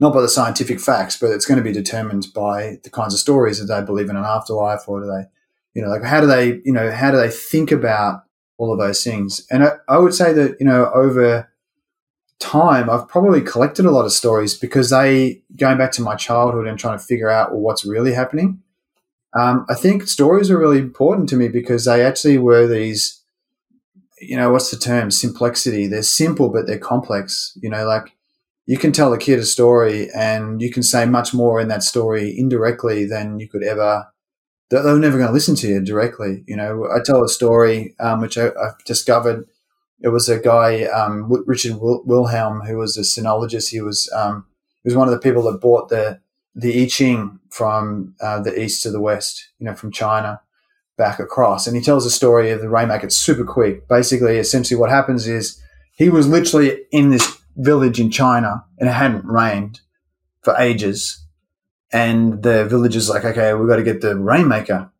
[0.00, 3.20] not by the scientific facts, but it's going to be determined by the kinds of
[3.20, 5.26] stories that they believe in an afterlife or do they,
[5.74, 8.22] you know, like how do they, you know, how do they think about
[8.58, 9.46] all of those things?
[9.50, 11.50] And I, I would say that, you know, over,
[12.38, 16.66] time, I've probably collected a lot of stories because they, going back to my childhood
[16.66, 18.62] and trying to figure out what's really happening.
[19.38, 23.22] Um, I think stories are really important to me because they actually were these,
[24.20, 25.10] you know, what's the term?
[25.10, 25.88] Simplexity.
[25.88, 27.56] They're simple, but they're complex.
[27.60, 28.16] You know, like
[28.66, 31.82] you can tell a kid a story and you can say much more in that
[31.82, 34.06] story indirectly than you could ever.
[34.70, 36.44] They're never going to listen to you directly.
[36.46, 39.46] You know, I tell a story um, which I, I've discovered
[40.00, 43.70] it was a guy, um, Richard Wilhelm, who was a sinologist.
[43.70, 44.46] He was um,
[44.82, 46.20] he was one of the people that bought the
[46.54, 50.40] the I Ching from uh, the east to the west, you know, from China
[50.96, 51.66] back across.
[51.66, 53.06] And he tells a story of the rainmaker.
[53.06, 53.88] It's super quick.
[53.88, 55.60] Basically, essentially, what happens is
[55.94, 59.80] he was literally in this village in China, and it hadn't rained
[60.42, 61.24] for ages.
[61.92, 64.90] And the villagers like, okay, we've got to get the rainmaker,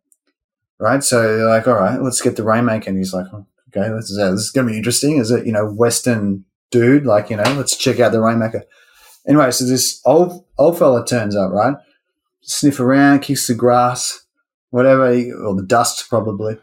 [0.78, 1.02] right?
[1.02, 2.88] So they're like, all right, let's get the rainmaker.
[2.88, 5.18] And he's like, okay, this is, uh, is going to be interesting.
[5.18, 7.06] Is it, you know, Western dude?
[7.06, 8.64] Like, you know, let's check out the Rainmaker.
[9.26, 11.76] Anyway, so this old, old fella turns up, right?
[12.42, 14.24] Sniff around, kicks the grass,
[14.70, 16.56] whatever, or the dust probably.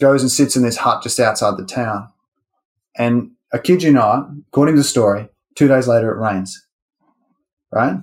[0.00, 2.10] Goes and sits in this hut just outside the town.
[2.96, 6.66] And I kid you not, according to the story, two days later it rains.
[7.72, 7.96] Right?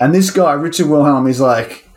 [0.00, 1.88] And this guy, Richard Wilhelm, is like,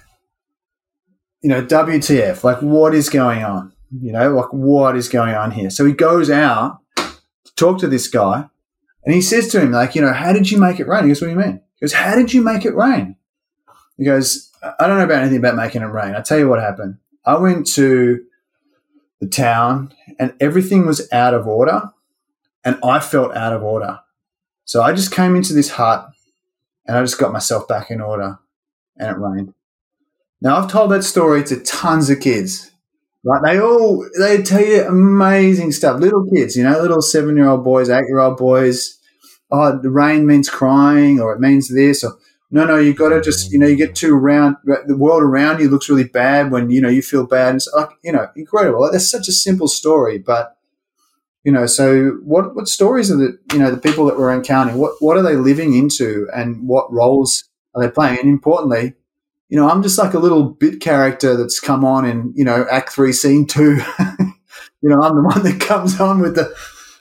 [1.41, 2.43] you know, WTF?
[2.43, 3.73] Like, what is going on?
[4.01, 5.69] You know, like, what is going on here?
[5.69, 8.49] So he goes out to talk to this guy
[9.05, 11.03] and he says to him, like, you know, how did you make it rain?
[11.03, 11.61] He goes, what do you mean?
[11.75, 13.15] He goes, how did you make it rain?
[13.97, 16.15] He goes, I don't know about anything about making it rain.
[16.15, 16.97] I'll tell you what happened.
[17.25, 18.25] I went to
[19.19, 21.91] the town and everything was out of order
[22.63, 23.99] and I felt out of order.
[24.65, 26.09] So I just came into this hut
[26.87, 28.39] and I just got myself back in order
[28.97, 29.53] and it rained.
[30.41, 32.71] Now I've told that story to tons of kids.
[33.23, 33.41] Right?
[33.43, 35.99] They all they tell you amazing stuff.
[35.99, 38.99] Little kids, you know, little seven year old boys, eight year old boys.
[39.51, 42.17] Oh, the rain means crying, or it means this, or
[42.51, 44.57] no, no, you got to just, you know, you get too around.
[44.63, 47.55] The world around you looks really bad when you know you feel bad.
[47.55, 48.81] It's like, you know, incredible.
[48.81, 50.55] Like, that's such a simple story, but
[51.45, 54.79] you know, so what what stories are the you know the people that we're encountering?
[54.79, 57.43] What what are they living into, and what roles
[57.75, 58.19] are they playing?
[58.19, 58.95] And importantly,
[59.49, 62.65] you know, I'm just like a little bit character that's come on in you know
[62.71, 63.75] Act Three, Scene Two.
[64.81, 66.51] you know, I'm the one that comes on with the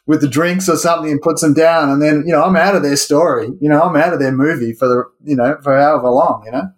[0.07, 2.77] with the drinks or something and puts them down, and then you know I'm out
[2.77, 3.49] of their story.
[3.63, 6.43] You know, I'm out of their movie for the you know for however long.
[6.45, 6.71] You know,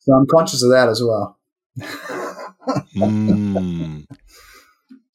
[0.00, 1.38] so I'm conscious of that as well.
[2.94, 4.06] mm.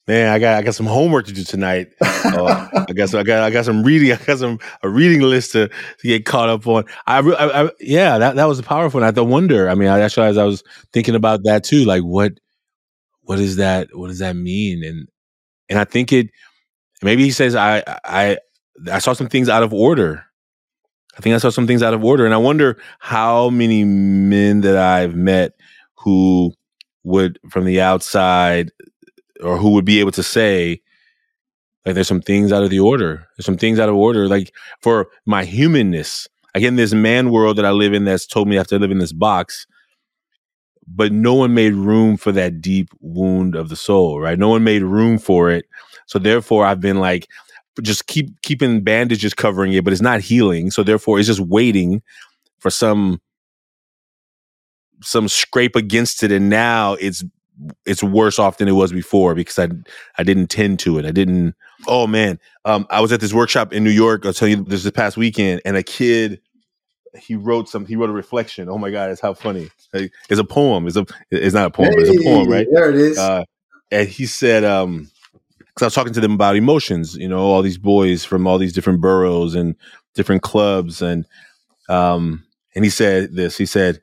[0.08, 1.92] Man, I got I got some homework to do tonight.
[2.24, 4.12] Uh, I guess I got I got some reading.
[4.12, 6.84] I got some a reading list to, to get caught up on.
[7.06, 8.98] I, I, I yeah, that that was powerful.
[8.98, 9.68] And I had wonder.
[9.68, 12.38] I mean, I actually as I was thinking about that too, like what
[13.22, 13.88] what is that?
[13.92, 14.82] What does that mean?
[14.84, 15.08] And
[15.68, 16.30] and I think it
[17.02, 18.38] maybe he says I I
[18.90, 20.24] I saw some things out of order.
[21.18, 24.62] I think I saw some things out of order, and I wonder how many men
[24.62, 25.52] that I've met
[25.98, 26.54] who
[27.04, 28.70] would from the outside
[29.42, 30.80] or who would be able to say
[31.84, 33.26] like there's some things out of the order.
[33.36, 34.28] There's some things out of order.
[34.28, 38.56] Like for my humanness again this man world that i live in that's told me
[38.56, 39.66] i have to live in this box
[40.86, 44.38] but no one made room for that deep wound of the soul right?
[44.38, 45.64] No one made room for it.
[46.06, 47.28] So therefore i've been like
[47.80, 50.70] just keep keeping bandages covering it but it's not healing.
[50.70, 52.02] So therefore it's just waiting
[52.58, 53.20] for some
[55.02, 56.30] some scrape against it.
[56.30, 57.24] And now it's
[57.86, 59.68] it's worse off than it was before because I
[60.18, 61.04] I didn't tend to it.
[61.04, 61.54] I didn't.
[61.86, 64.24] Oh man, um, I was at this workshop in New York.
[64.24, 66.40] I'll tell you this this past weekend, and a kid
[67.18, 67.86] he wrote some.
[67.86, 68.68] He wrote a reflection.
[68.68, 69.70] Oh my god, it's how funny.
[69.92, 70.86] It's a poem.
[70.86, 71.06] It's a.
[71.30, 71.92] It's not a poem.
[71.92, 72.66] Hey, it's a poem, right?
[72.70, 73.18] There it is.
[73.18, 73.44] Uh,
[73.90, 75.10] and he said, um,
[75.58, 77.16] because I was talking to them about emotions.
[77.16, 79.76] You know, all these boys from all these different boroughs and
[80.14, 81.26] different clubs, and
[81.88, 82.44] um,
[82.74, 83.58] and he said this.
[83.58, 84.00] He said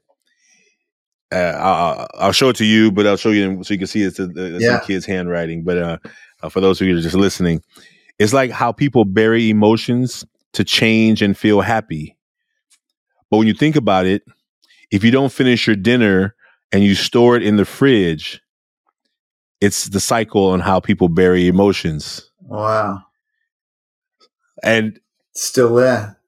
[1.32, 4.04] uh, I'll, I'll, show it to you, but I'll show you so you can see
[4.04, 4.78] it's, a, it's yeah.
[4.78, 5.64] some kid's handwriting.
[5.64, 5.98] But uh,
[6.42, 7.62] uh, for those of you that are just listening,
[8.18, 12.18] it's like how people bury emotions to change and feel happy.
[13.30, 14.24] But when you think about it,
[14.92, 16.36] if you don't finish your dinner
[16.72, 18.42] and you store it in the fridge,
[19.62, 22.30] it's the cycle on how people bury emotions.
[22.42, 23.04] Wow.
[24.64, 25.00] And
[25.34, 26.19] still there.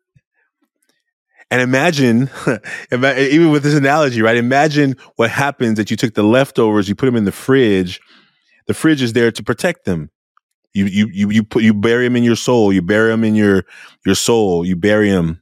[1.52, 2.30] And imagine,
[2.94, 4.38] even with this analogy, right?
[4.38, 8.00] Imagine what happens that you took the leftovers, you put them in the fridge.
[8.68, 10.10] The fridge is there to protect them.
[10.74, 12.72] You you you you put you bury them in your soul.
[12.72, 13.66] You bury them in your
[14.06, 14.66] your soul.
[14.66, 15.42] You bury them,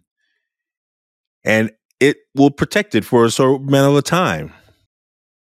[1.43, 4.51] and it will protect it for a certain amount of time.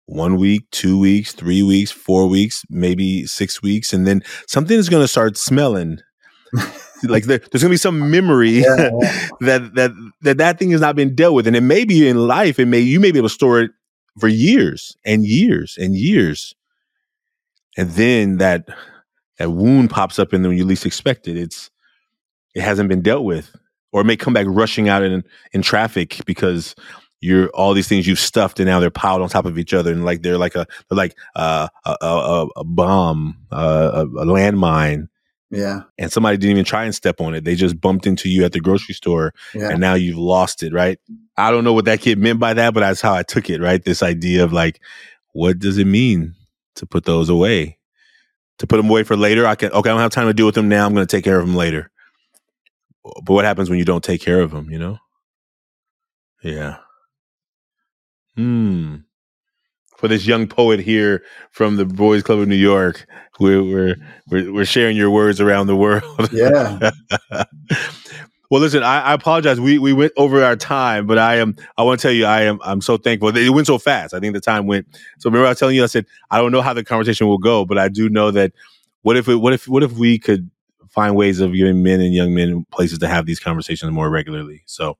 [0.06, 4.88] One week, two weeks, three weeks, four weeks, maybe six weeks, and then something is
[4.88, 5.98] going to start smelling
[7.04, 9.28] like there, there's gonna be some memory yeah, yeah.
[9.40, 12.26] that that that that thing has not been dealt with, and it may be in
[12.26, 12.58] life.
[12.58, 13.70] It may you may be able to store it
[14.18, 16.54] for years and years and years,
[17.76, 18.68] and then that
[19.38, 21.36] that wound pops up in the when you least expect it.
[21.36, 21.70] It's
[22.54, 23.54] it hasn't been dealt with,
[23.92, 26.74] or it may come back rushing out in in traffic because
[27.20, 29.90] you're all these things you've stuffed and now they're piled on top of each other
[29.90, 34.26] and like they're like a they're like uh, a, a, a bomb, uh, a, a
[34.26, 35.08] landmine
[35.50, 35.82] yeah.
[35.98, 37.44] And somebody didn't even try and step on it.
[37.44, 39.70] They just bumped into you at the grocery store yeah.
[39.70, 40.98] and now you've lost it, right?
[41.36, 43.60] I don't know what that kid meant by that, but that's how I took it,
[43.60, 43.82] right?
[43.82, 44.80] This idea of like,
[45.32, 46.34] what does it mean
[46.76, 47.78] to put those away?
[48.58, 49.46] To put them away for later?
[49.46, 50.86] I can, okay, I don't have time to deal with them now.
[50.86, 51.90] I'm going to take care of them later.
[53.04, 54.98] But what happens when you don't take care of them, you know?
[56.42, 56.78] Yeah.
[58.34, 58.96] Hmm
[59.98, 63.06] for this young poet here from the Boys Club of New York.
[63.40, 63.96] We're we're
[64.30, 66.04] we're, we're sharing your words around the world.
[66.32, 66.90] Yeah.
[68.50, 69.60] well, listen, I, I, apologize.
[69.60, 72.42] We we went over our time, but I am I want to tell you I
[72.42, 73.34] am I'm so thankful.
[73.36, 74.14] It went so fast.
[74.14, 74.86] I think the time went.
[75.18, 77.38] So remember I was telling you I said I don't know how the conversation will
[77.38, 78.52] go, but I do know that
[79.02, 80.50] what if it what if what if we could
[80.96, 84.62] find ways of giving men and young men places to have these conversations more regularly.
[84.64, 84.96] So,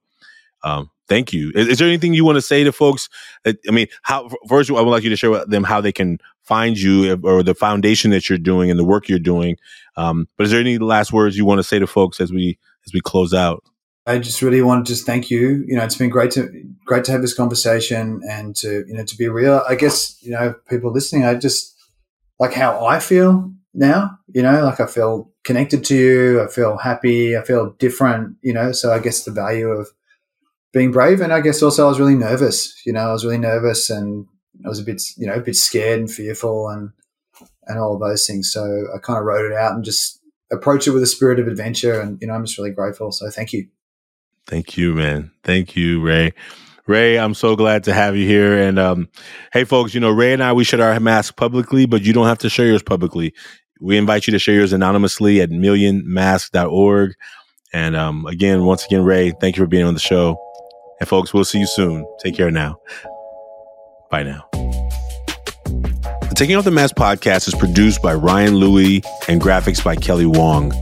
[0.63, 1.53] um, thank you.
[1.55, 3.09] Is, is, there anything you want to say to folks?
[3.45, 5.93] That, I mean, how first I would like you to share with them how they
[5.93, 9.57] can find you or the foundation that you're doing and the work you're doing.
[9.97, 12.59] Um, but is there any last words you want to say to folks as we
[12.87, 13.65] as we close out?
[14.09, 15.65] I just really want to just thank you.
[15.67, 16.49] You know, it's been great to
[16.85, 19.63] great to have this conversation and to you know to be real.
[19.69, 21.25] I guess you know people listening.
[21.25, 21.75] I just
[22.39, 24.17] like how I feel now.
[24.29, 26.43] You know, like I feel connected to you.
[26.43, 27.37] I feel happy.
[27.37, 28.37] I feel different.
[28.43, 29.89] You know, so I guess the value of
[30.77, 32.83] being brave, and I guess also I was really nervous.
[32.85, 34.27] You know, I was really nervous, and
[34.65, 36.91] I was a bit you know a bit scared and fearful, and
[37.67, 38.53] and all those things.
[38.53, 38.63] So
[38.95, 40.21] I kind of wrote it out and just
[40.53, 41.99] approached it with a spirit of adventure.
[41.99, 43.11] And you know, I'm just really grateful.
[43.11, 43.69] So thank you.
[44.47, 45.33] Thank you, man.
[45.43, 46.35] Thank you, Ray.
[46.87, 48.57] Ray, I'm so glad to have you here.
[48.57, 49.09] And um,
[49.53, 52.27] hey, folks, you know, Ray and I, we share our masks publicly, but you don't
[52.27, 53.35] have to share yours publicly.
[53.81, 57.15] We invite you to share yours anonymously at millionmask.org.
[57.73, 60.39] And um, again, once again, Ray, thank you for being on the show.
[61.01, 62.07] And folks, we'll see you soon.
[62.23, 62.81] Take care now.
[64.11, 64.49] Bye now.
[64.53, 70.27] The Taking Off the Mask podcast is produced by Ryan Louie and graphics by Kelly
[70.27, 70.73] Wong.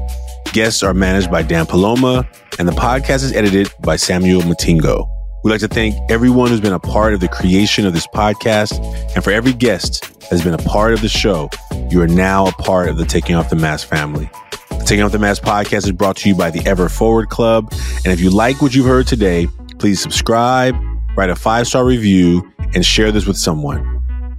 [0.53, 5.09] Guests are managed by Dan Paloma, and the podcast is edited by Samuel Matingo.
[5.43, 8.79] We'd like to thank everyone who's been a part of the creation of this podcast.
[9.15, 11.51] And for every guest has been a part of the show,
[11.91, 14.31] you are now a part of the Taking Off the Mask family.
[14.71, 17.69] The Taking Off the Mask podcast is brought to you by the Ever Forward Club.
[18.05, 19.47] And if you like what you've heard today,
[19.85, 20.75] please subscribe,
[21.15, 22.43] write a five star review,
[22.75, 23.85] and share this with someone.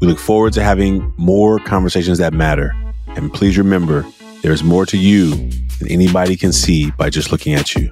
[0.02, 2.74] We look forward to having more conversations that matter.
[3.10, 4.08] And please remember,
[4.42, 5.36] there is more to you
[5.78, 7.92] than anybody can see by just looking at you.